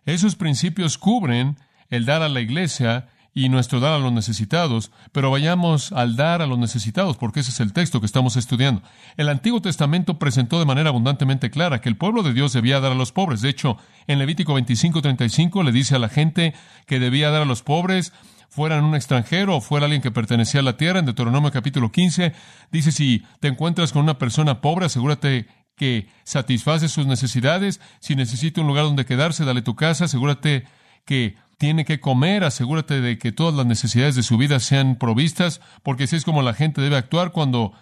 esos 0.06 0.34
principios 0.34 0.96
cubren 0.96 1.58
el 1.90 2.06
dar 2.06 2.22
a 2.22 2.30
la 2.30 2.40
iglesia 2.40 3.08
y 3.34 3.48
nuestro 3.48 3.80
dar 3.80 3.94
a 3.94 3.98
los 3.98 4.12
necesitados, 4.12 4.90
pero 5.12 5.30
vayamos 5.30 5.92
al 5.92 6.16
dar 6.16 6.42
a 6.42 6.46
los 6.46 6.58
necesitados, 6.58 7.16
porque 7.16 7.40
ese 7.40 7.50
es 7.50 7.60
el 7.60 7.72
texto 7.72 8.00
que 8.00 8.06
estamos 8.06 8.36
estudiando. 8.36 8.82
El 9.16 9.28
Antiguo 9.28 9.62
Testamento 9.62 10.18
presentó 10.18 10.58
de 10.58 10.66
manera 10.66 10.90
abundantemente 10.90 11.50
clara 11.50 11.80
que 11.80 11.88
el 11.88 11.96
pueblo 11.96 12.22
de 12.22 12.34
Dios 12.34 12.52
debía 12.52 12.80
dar 12.80 12.92
a 12.92 12.96
los 12.96 13.12
pobres. 13.12 13.40
De 13.40 13.48
hecho, 13.48 13.78
en 14.06 14.18
Levítico 14.18 14.54
25:35 14.54 15.64
le 15.64 15.72
dice 15.72 15.96
a 15.96 15.98
la 15.98 16.08
gente 16.08 16.54
que 16.86 17.00
debía 17.00 17.30
dar 17.30 17.42
a 17.42 17.46
los 17.46 17.62
pobres, 17.62 18.12
fueran 18.52 18.84
un 18.84 18.94
extranjero 18.94 19.56
o 19.56 19.60
fuera 19.62 19.86
alguien 19.86 20.02
que 20.02 20.10
pertenecía 20.10 20.60
a 20.60 20.64
la 20.64 20.76
tierra. 20.76 20.98
En 20.98 21.06
Deuteronomio 21.06 21.50
capítulo 21.50 21.90
15 21.90 22.34
dice, 22.70 22.92
si 22.92 23.24
te 23.40 23.48
encuentras 23.48 23.92
con 23.92 24.02
una 24.02 24.18
persona 24.18 24.60
pobre, 24.60 24.86
asegúrate 24.86 25.46
que 25.74 26.08
satisface 26.24 26.88
sus 26.88 27.06
necesidades. 27.06 27.80
Si 28.00 28.14
necesita 28.14 28.60
un 28.60 28.66
lugar 28.66 28.84
donde 28.84 29.06
quedarse, 29.06 29.46
dale 29.46 29.62
tu 29.62 29.74
casa, 29.74 30.04
asegúrate 30.04 30.66
que 31.04 31.36
tiene 31.58 31.84
que 31.84 32.00
comer, 32.00 32.42
asegúrate 32.42 33.00
de 33.00 33.18
que 33.18 33.30
todas 33.30 33.54
las 33.54 33.66
necesidades 33.66 34.16
de 34.16 34.22
su 34.24 34.36
vida 34.36 34.58
sean 34.58 34.96
provistas, 34.96 35.60
porque 35.82 36.04
así 36.04 36.16
es 36.16 36.24
como 36.24 36.42
la 36.42 36.54
gente 36.54 36.80
debe 36.80 36.96
actuar 36.96 37.30
cuando 37.30 37.72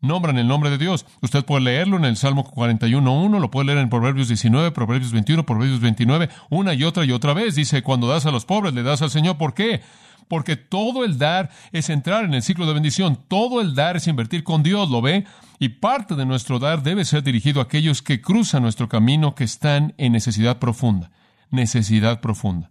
nombran 0.00 0.38
el 0.38 0.46
nombre 0.46 0.70
de 0.70 0.78
Dios. 0.78 1.06
Usted 1.22 1.44
puede 1.44 1.64
leerlo 1.64 1.96
en 1.96 2.04
el 2.04 2.16
Salmo 2.16 2.44
41.1, 2.44 3.40
lo 3.40 3.50
puede 3.50 3.66
leer 3.66 3.78
en 3.78 3.88
Proverbios 3.88 4.28
19, 4.28 4.70
Proverbios 4.70 5.12
21, 5.12 5.44
Proverbios 5.44 5.80
29, 5.80 6.28
una 6.50 6.74
y 6.74 6.84
otra 6.84 7.04
y 7.04 7.12
otra 7.12 7.34
vez. 7.34 7.54
Dice, 7.54 7.82
cuando 7.82 8.06
das 8.06 8.26
a 8.26 8.30
los 8.30 8.44
pobres, 8.44 8.74
le 8.74 8.82
das 8.82 9.02
al 9.02 9.10
Señor. 9.10 9.38
¿Por 9.38 9.54
qué? 9.54 9.82
Porque 10.28 10.56
todo 10.56 11.04
el 11.04 11.18
dar 11.18 11.50
es 11.72 11.88
entrar 11.90 12.24
en 12.24 12.34
el 12.34 12.42
ciclo 12.42 12.66
de 12.66 12.74
bendición. 12.74 13.18
Todo 13.28 13.60
el 13.60 13.74
dar 13.74 13.96
es 13.96 14.06
invertir 14.06 14.44
con 14.44 14.62
Dios, 14.62 14.90
¿lo 14.90 15.02
ve? 15.02 15.24
Y 15.58 15.70
parte 15.70 16.14
de 16.14 16.26
nuestro 16.26 16.58
dar 16.58 16.82
debe 16.82 17.04
ser 17.04 17.22
dirigido 17.22 17.60
a 17.60 17.64
aquellos 17.64 18.02
que 18.02 18.20
cruzan 18.20 18.62
nuestro 18.62 18.88
camino, 18.88 19.34
que 19.34 19.44
están 19.44 19.94
en 19.98 20.12
necesidad 20.12 20.58
profunda. 20.58 21.10
Necesidad 21.50 22.20
profunda. 22.20 22.70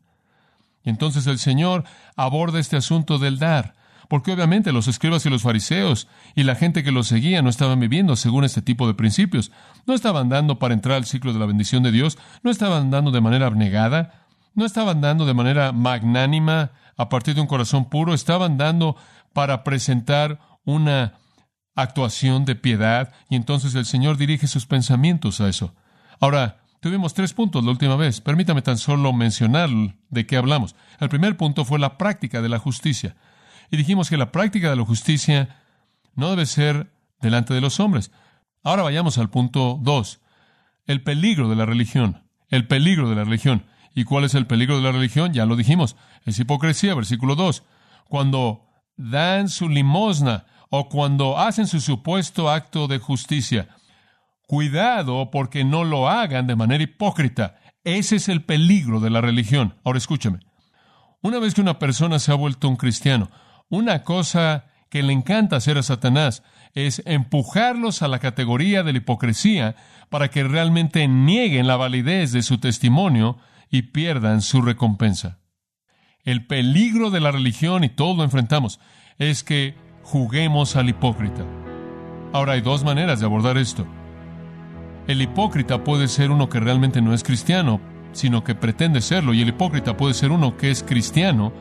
Y 0.83 0.89
entonces 0.89 1.27
el 1.27 1.39
Señor 1.39 1.83
aborda 2.15 2.59
este 2.59 2.77
asunto 2.77 3.17
del 3.17 3.39
dar, 3.39 3.73
porque 4.07 4.31
obviamente 4.31 4.71
los 4.71 4.87
escribas 4.87 5.25
y 5.25 5.29
los 5.29 5.41
fariseos 5.41 6.07
y 6.35 6.43
la 6.43 6.55
gente 6.55 6.83
que 6.83 6.91
los 6.91 7.07
seguía 7.07 7.41
no 7.41 7.49
estaban 7.49 7.79
viviendo 7.79 8.15
según 8.15 8.43
este 8.43 8.61
tipo 8.61 8.87
de 8.87 8.93
principios. 8.93 9.51
No 9.87 9.95
estaban 9.95 10.29
dando 10.29 10.59
para 10.59 10.75
entrar 10.75 10.97
al 10.97 11.05
ciclo 11.05 11.33
de 11.33 11.39
la 11.39 11.47
bendición 11.47 11.81
de 11.81 11.91
Dios, 11.91 12.17
no 12.43 12.51
estaban 12.51 12.91
dando 12.91 13.11
de 13.11 13.21
manera 13.21 13.47
abnegada, 13.47 14.25
no 14.53 14.63
estaban 14.65 15.01
dando 15.01 15.25
de 15.25 15.33
manera 15.33 15.71
magnánima 15.71 16.71
a 16.97 17.09
partir 17.09 17.35
de 17.35 17.41
un 17.41 17.47
corazón 17.47 17.89
puro, 17.89 18.13
estaban 18.13 18.57
dando 18.57 18.95
para 19.33 19.63
presentar 19.63 20.39
una 20.63 21.15
actuación 21.75 22.45
de 22.45 22.55
piedad 22.55 23.11
y 23.29 23.35
entonces 23.35 23.75
el 23.75 23.85
Señor 23.85 24.17
dirige 24.17 24.47
sus 24.47 24.65
pensamientos 24.65 25.41
a 25.41 25.49
eso. 25.49 25.73
Ahora, 26.19 26.59
Tuvimos 26.85 27.15
tres 27.15 27.33
puntos 27.33 27.63
la 27.63 27.71
última 27.71 27.95
vez. 27.95 28.21
Permítame 28.21 28.61
tan 28.61 28.77
solo 28.77 29.11
mencionar 29.11 29.71
de 30.11 30.27
qué 30.27 30.37
hablamos. 30.37 30.75
El 30.99 31.09
primer 31.09 31.35
punto 31.35 31.65
fue 31.65 31.79
la 31.79 31.97
práctica 31.97 32.43
de 32.43 32.49
la 32.49 32.59
justicia. 32.59 33.15
Y 33.71 33.77
dijimos 33.77 34.07
que 34.07 34.17
la 34.17 34.31
práctica 34.31 34.69
de 34.69 34.75
la 34.75 34.85
justicia 34.85 35.63
no 36.13 36.29
debe 36.29 36.45
ser 36.45 36.91
delante 37.21 37.55
de 37.55 37.61
los 37.61 37.79
hombres. 37.79 38.11
Ahora 38.61 38.83
vayamos 38.83 39.17
al 39.17 39.31
punto 39.31 39.79
dos. 39.81 40.21
El 40.85 41.01
peligro 41.01 41.49
de 41.49 41.55
la 41.55 41.65
religión. 41.65 42.21
El 42.49 42.67
peligro 42.67 43.09
de 43.09 43.15
la 43.15 43.23
religión. 43.23 43.65
¿Y 43.95 44.03
cuál 44.03 44.23
es 44.23 44.35
el 44.35 44.45
peligro 44.45 44.77
de 44.77 44.83
la 44.83 44.91
religión? 44.91 45.33
Ya 45.33 45.47
lo 45.47 45.55
dijimos. 45.55 45.95
Es 46.23 46.37
hipocresía, 46.37 46.93
versículo 46.93 47.33
2. 47.33 47.63
Cuando 48.07 48.63
dan 48.95 49.49
su 49.49 49.69
limosna 49.69 50.45
o 50.69 50.87
cuando 50.87 51.39
hacen 51.39 51.65
su 51.65 51.81
supuesto 51.81 52.51
acto 52.51 52.87
de 52.87 52.99
justicia. 52.99 53.69
Cuidado 54.47 55.31
porque 55.31 55.63
no 55.63 55.83
lo 55.83 56.09
hagan 56.09 56.47
de 56.47 56.55
manera 56.55 56.83
hipócrita. 56.83 57.55
Ese 57.83 58.17
es 58.17 58.29
el 58.29 58.43
peligro 58.43 58.99
de 58.99 59.09
la 59.09 59.21
religión. 59.21 59.75
Ahora 59.83 59.97
escúchame. 59.97 60.39
Una 61.21 61.39
vez 61.39 61.55
que 61.55 61.61
una 61.61 61.79
persona 61.79 62.19
se 62.19 62.31
ha 62.31 62.35
vuelto 62.35 62.69
un 62.69 62.75
cristiano, 62.75 63.31
una 63.69 64.03
cosa 64.03 64.65
que 64.89 65.01
le 65.01 65.13
encanta 65.13 65.55
hacer 65.55 65.77
a 65.77 65.83
Satanás 65.83 66.43
es 66.73 67.01
empujarlos 67.05 68.01
a 68.01 68.07
la 68.07 68.19
categoría 68.19 68.83
de 68.83 68.91
la 68.91 68.99
hipocresía 68.99 69.75
para 70.09 70.29
que 70.29 70.43
realmente 70.43 71.07
nieguen 71.07 71.67
la 71.67 71.77
validez 71.77 72.31
de 72.31 72.43
su 72.43 72.59
testimonio 72.59 73.37
y 73.71 73.83
pierdan 73.83 74.41
su 74.41 74.61
recompensa. 74.61 75.39
El 76.23 76.45
peligro 76.47 77.09
de 77.11 77.21
la 77.21 77.31
religión, 77.31 77.83
y 77.83 77.89
todos 77.89 78.17
lo 78.17 78.23
enfrentamos, 78.23 78.79
es 79.17 79.43
que 79.43 79.75
juguemos 80.03 80.75
al 80.75 80.89
hipócrita. 80.89 81.43
Ahora 82.33 82.53
hay 82.53 82.61
dos 82.61 82.83
maneras 82.83 83.19
de 83.19 83.25
abordar 83.25 83.57
esto. 83.57 83.87
El 85.07 85.21
hipócrita 85.21 85.83
puede 85.83 86.07
ser 86.07 86.31
uno 86.31 86.49
que 86.49 86.59
realmente 86.59 87.01
no 87.01 87.13
es 87.13 87.23
cristiano, 87.23 87.79
sino 88.11 88.43
que 88.43 88.55
pretende 88.55 89.01
serlo, 89.01 89.33
y 89.33 89.41
el 89.41 89.49
hipócrita 89.49 89.95
puede 89.95 90.15
ser 90.15 90.31
uno 90.31 90.57
que 90.57 90.71
es 90.71 90.81
cristiano, 90.81 91.53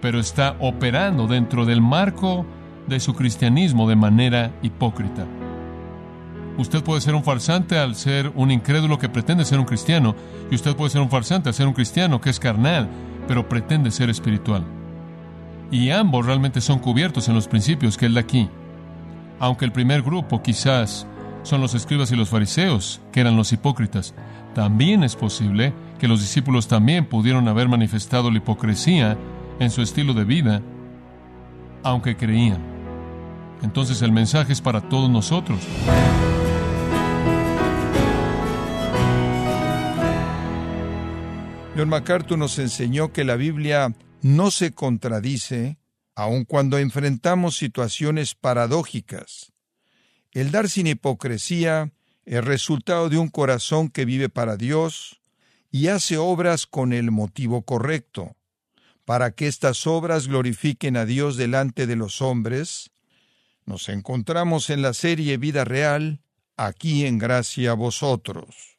pero 0.00 0.20
está 0.20 0.56
operando 0.60 1.26
dentro 1.26 1.64
del 1.64 1.80
marco 1.80 2.46
de 2.86 3.00
su 3.00 3.14
cristianismo 3.14 3.88
de 3.88 3.96
manera 3.96 4.52
hipócrita. 4.62 5.26
Usted 6.56 6.84
puede 6.84 7.00
ser 7.00 7.16
un 7.16 7.24
farsante 7.24 7.78
al 7.78 7.96
ser 7.96 8.30
un 8.36 8.50
incrédulo 8.52 8.98
que 8.98 9.08
pretende 9.08 9.44
ser 9.44 9.58
un 9.58 9.64
cristiano, 9.64 10.14
y 10.48 10.54
usted 10.54 10.76
puede 10.76 10.90
ser 10.90 11.00
un 11.00 11.10
farsante 11.10 11.48
al 11.48 11.54
ser 11.54 11.66
un 11.66 11.74
cristiano 11.74 12.20
que 12.20 12.30
es 12.30 12.38
carnal, 12.38 12.88
pero 13.26 13.48
pretende 13.48 13.90
ser 13.90 14.08
espiritual. 14.08 14.64
Y 15.72 15.90
ambos 15.90 16.24
realmente 16.24 16.60
son 16.60 16.78
cubiertos 16.78 17.28
en 17.28 17.34
los 17.34 17.48
principios 17.48 17.96
que 17.96 18.06
él 18.06 18.14
da 18.14 18.20
aquí. 18.20 18.48
Aunque 19.40 19.64
el 19.64 19.72
primer 19.72 20.02
grupo 20.02 20.40
quizás 20.42 21.08
son 21.46 21.60
los 21.60 21.74
escribas 21.74 22.10
y 22.10 22.16
los 22.16 22.28
fariseos, 22.28 23.00
que 23.12 23.20
eran 23.20 23.36
los 23.36 23.52
hipócritas. 23.52 24.14
También 24.54 25.04
es 25.04 25.14
posible 25.14 25.72
que 25.98 26.08
los 26.08 26.20
discípulos 26.20 26.66
también 26.66 27.06
pudieron 27.06 27.46
haber 27.46 27.68
manifestado 27.68 28.30
la 28.30 28.38
hipocresía 28.38 29.16
en 29.60 29.70
su 29.70 29.80
estilo 29.80 30.12
de 30.12 30.24
vida, 30.24 30.60
aunque 31.84 32.16
creían. 32.16 32.60
Entonces 33.62 34.02
el 34.02 34.10
mensaje 34.10 34.52
es 34.52 34.60
para 34.60 34.80
todos 34.88 35.08
nosotros. 35.08 35.60
John 41.76 41.88
MacArthur 41.88 42.38
nos 42.38 42.58
enseñó 42.58 43.12
que 43.12 43.22
la 43.22 43.36
Biblia 43.36 43.94
no 44.20 44.50
se 44.50 44.72
contradice 44.72 45.78
aun 46.16 46.44
cuando 46.44 46.78
enfrentamos 46.78 47.56
situaciones 47.56 48.34
paradójicas. 48.34 49.52
El 50.36 50.50
dar 50.50 50.68
sin 50.68 50.86
hipocresía 50.86 51.94
es 52.26 52.44
resultado 52.44 53.08
de 53.08 53.16
un 53.16 53.28
corazón 53.28 53.88
que 53.88 54.04
vive 54.04 54.28
para 54.28 54.58
Dios 54.58 55.22
y 55.70 55.86
hace 55.86 56.18
obras 56.18 56.66
con 56.66 56.92
el 56.92 57.10
motivo 57.10 57.62
correcto, 57.62 58.36
para 59.06 59.30
que 59.30 59.46
estas 59.46 59.86
obras 59.86 60.28
glorifiquen 60.28 60.98
a 60.98 61.06
Dios 61.06 61.38
delante 61.38 61.86
de 61.86 61.96
los 61.96 62.20
hombres. 62.20 62.90
Nos 63.64 63.88
encontramos 63.88 64.68
en 64.68 64.82
la 64.82 64.92
serie 64.92 65.38
Vida 65.38 65.64
Real, 65.64 66.20
aquí 66.58 67.06
en 67.06 67.16
gracia 67.16 67.70
a 67.70 67.74
vosotros. 67.74 68.76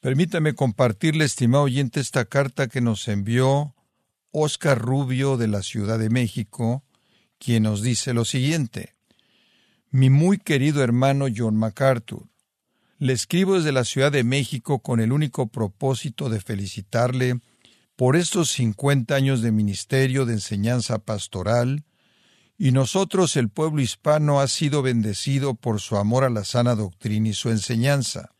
Permítame 0.00 0.56
compartirle, 0.56 1.26
estimado 1.26 1.62
oyente, 1.62 2.00
esta 2.00 2.24
carta 2.24 2.66
que 2.66 2.80
nos 2.80 3.06
envió 3.06 3.76
Oscar 4.32 4.80
Rubio 4.80 5.36
de 5.36 5.46
la 5.46 5.62
Ciudad 5.62 6.00
de 6.00 6.10
México, 6.10 6.82
quien 7.38 7.62
nos 7.62 7.82
dice 7.82 8.14
lo 8.14 8.24
siguiente. 8.24 8.95
Mi 9.96 10.10
muy 10.10 10.36
querido 10.36 10.84
hermano 10.84 11.24
John 11.34 11.56
MacArthur, 11.56 12.28
le 12.98 13.14
escribo 13.14 13.54
desde 13.54 13.72
la 13.72 13.82
Ciudad 13.82 14.12
de 14.12 14.24
México 14.24 14.80
con 14.80 15.00
el 15.00 15.10
único 15.10 15.46
propósito 15.46 16.28
de 16.28 16.38
felicitarle 16.38 17.40
por 17.96 18.14
estos 18.14 18.50
50 18.50 19.14
años 19.14 19.40
de 19.40 19.52
ministerio 19.52 20.26
de 20.26 20.34
enseñanza 20.34 20.98
pastoral, 20.98 21.86
y 22.58 22.72
nosotros 22.72 23.36
el 23.36 23.48
pueblo 23.48 23.80
hispano 23.80 24.38
ha 24.40 24.48
sido 24.48 24.82
bendecido 24.82 25.54
por 25.54 25.80
su 25.80 25.96
amor 25.96 26.24
a 26.24 26.28
la 26.28 26.44
sana 26.44 26.74
doctrina 26.74 27.30
y 27.30 27.32
su 27.32 27.48
enseñanza. 27.48 28.34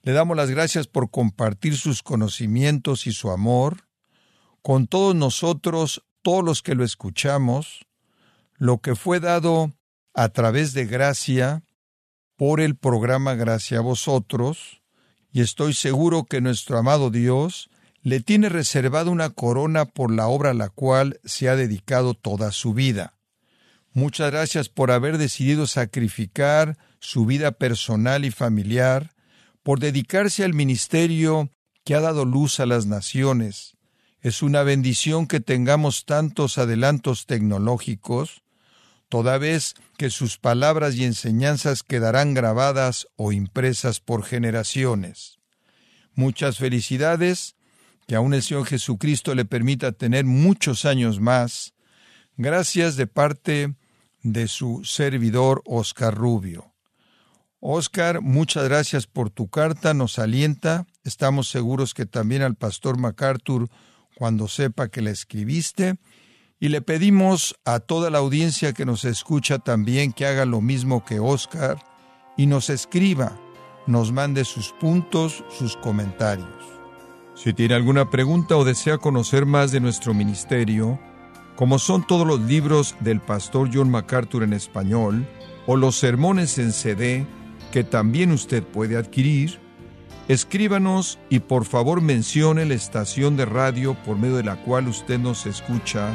Le 0.00 0.12
damos 0.12 0.34
las 0.34 0.48
gracias 0.48 0.86
por 0.86 1.10
compartir 1.10 1.76
sus 1.76 2.02
conocimientos 2.02 3.06
y 3.06 3.12
su 3.12 3.30
amor 3.30 3.86
con 4.62 4.86
todos 4.86 5.14
nosotros, 5.14 6.06
todos 6.22 6.42
los 6.42 6.62
que 6.62 6.74
lo 6.74 6.84
escuchamos, 6.84 7.84
lo 8.56 8.78
que 8.78 8.94
fue 8.94 9.20
dado 9.20 9.74
a 10.14 10.28
través 10.30 10.72
de 10.72 10.86
gracia 10.86 11.62
por 12.36 12.60
el 12.60 12.76
programa 12.76 13.34
Gracia 13.34 13.78
a 13.78 13.82
vosotros, 13.82 14.82
y 15.32 15.42
estoy 15.42 15.74
seguro 15.74 16.24
que 16.24 16.40
nuestro 16.40 16.78
amado 16.78 17.10
Dios 17.10 17.70
le 18.02 18.20
tiene 18.20 18.48
reservado 18.48 19.10
una 19.10 19.30
corona 19.30 19.84
por 19.84 20.10
la 20.10 20.26
obra 20.26 20.50
a 20.50 20.54
la 20.54 20.70
cual 20.70 21.20
se 21.24 21.48
ha 21.48 21.56
dedicado 21.56 22.14
toda 22.14 22.50
su 22.50 22.72
vida. 22.72 23.14
Muchas 23.92 24.30
gracias 24.30 24.68
por 24.68 24.90
haber 24.90 25.18
decidido 25.18 25.66
sacrificar 25.66 26.78
su 27.00 27.26
vida 27.26 27.52
personal 27.52 28.24
y 28.24 28.30
familiar 28.30 29.12
por 29.62 29.80
dedicarse 29.80 30.44
al 30.44 30.54
ministerio 30.54 31.50
que 31.84 31.94
ha 31.94 32.00
dado 32.00 32.24
luz 32.24 32.60
a 32.60 32.66
las 32.66 32.86
naciones. 32.86 33.76
Es 34.20 34.42
una 34.42 34.62
bendición 34.62 35.26
que 35.26 35.40
tengamos 35.40 36.04
tantos 36.04 36.58
adelantos 36.58 37.26
tecnológicos, 37.26 38.42
toda 39.10 39.36
vez 39.36 39.74
que 39.98 40.08
sus 40.08 40.38
palabras 40.38 40.94
y 40.94 41.04
enseñanzas 41.04 41.82
quedarán 41.82 42.32
grabadas 42.32 43.08
o 43.16 43.32
impresas 43.32 44.00
por 44.00 44.24
generaciones. 44.24 45.38
Muchas 46.14 46.56
felicidades, 46.56 47.56
que 48.06 48.14
aún 48.14 48.32
el 48.32 48.42
Señor 48.42 48.66
Jesucristo 48.66 49.34
le 49.34 49.44
permita 49.44 49.92
tener 49.92 50.24
muchos 50.24 50.84
años 50.84 51.20
más. 51.20 51.74
Gracias 52.36 52.96
de 52.96 53.06
parte 53.06 53.74
de 54.22 54.48
su 54.48 54.84
servidor 54.84 55.62
Oscar 55.66 56.14
Rubio. 56.14 56.72
Oscar, 57.58 58.22
muchas 58.22 58.64
gracias 58.64 59.06
por 59.06 59.28
tu 59.28 59.48
carta, 59.48 59.92
nos 59.92 60.18
alienta. 60.18 60.86
Estamos 61.04 61.48
seguros 61.48 61.94
que 61.94 62.06
también 62.06 62.42
al 62.42 62.54
pastor 62.54 62.96
MacArthur 62.96 63.68
cuando 64.16 64.48
sepa 64.48 64.88
que 64.88 65.02
la 65.02 65.10
escribiste. 65.10 65.96
Y 66.62 66.68
le 66.68 66.82
pedimos 66.82 67.58
a 67.64 67.80
toda 67.80 68.10
la 68.10 68.18
audiencia 68.18 68.74
que 68.74 68.84
nos 68.84 69.06
escucha 69.06 69.60
también 69.60 70.12
que 70.12 70.26
haga 70.26 70.44
lo 70.44 70.60
mismo 70.60 71.06
que 71.06 71.18
Oscar 71.18 71.78
y 72.36 72.44
nos 72.44 72.68
escriba, 72.68 73.40
nos 73.86 74.12
mande 74.12 74.44
sus 74.44 74.74
puntos, 74.78 75.42
sus 75.48 75.78
comentarios. 75.78 76.48
Si 77.34 77.54
tiene 77.54 77.74
alguna 77.74 78.10
pregunta 78.10 78.58
o 78.58 78.64
desea 78.66 78.98
conocer 78.98 79.46
más 79.46 79.72
de 79.72 79.80
nuestro 79.80 80.12
ministerio, 80.12 81.00
como 81.56 81.78
son 81.78 82.06
todos 82.06 82.26
los 82.26 82.40
libros 82.40 82.94
del 83.00 83.22
pastor 83.22 83.70
John 83.72 83.90
MacArthur 83.90 84.42
en 84.42 84.52
español 84.52 85.26
o 85.66 85.76
los 85.76 85.96
sermones 85.96 86.58
en 86.58 86.72
CD, 86.72 87.26
que 87.72 87.84
también 87.84 88.32
usted 88.32 88.62
puede 88.62 88.98
adquirir, 88.98 89.58
escríbanos 90.28 91.18
y 91.30 91.40
por 91.40 91.64
favor 91.64 92.02
mencione 92.02 92.66
la 92.66 92.74
estación 92.74 93.38
de 93.38 93.46
radio 93.46 93.94
por 94.04 94.18
medio 94.18 94.36
de 94.36 94.44
la 94.44 94.56
cual 94.56 94.88
usted 94.88 95.18
nos 95.18 95.46
escucha 95.46 96.14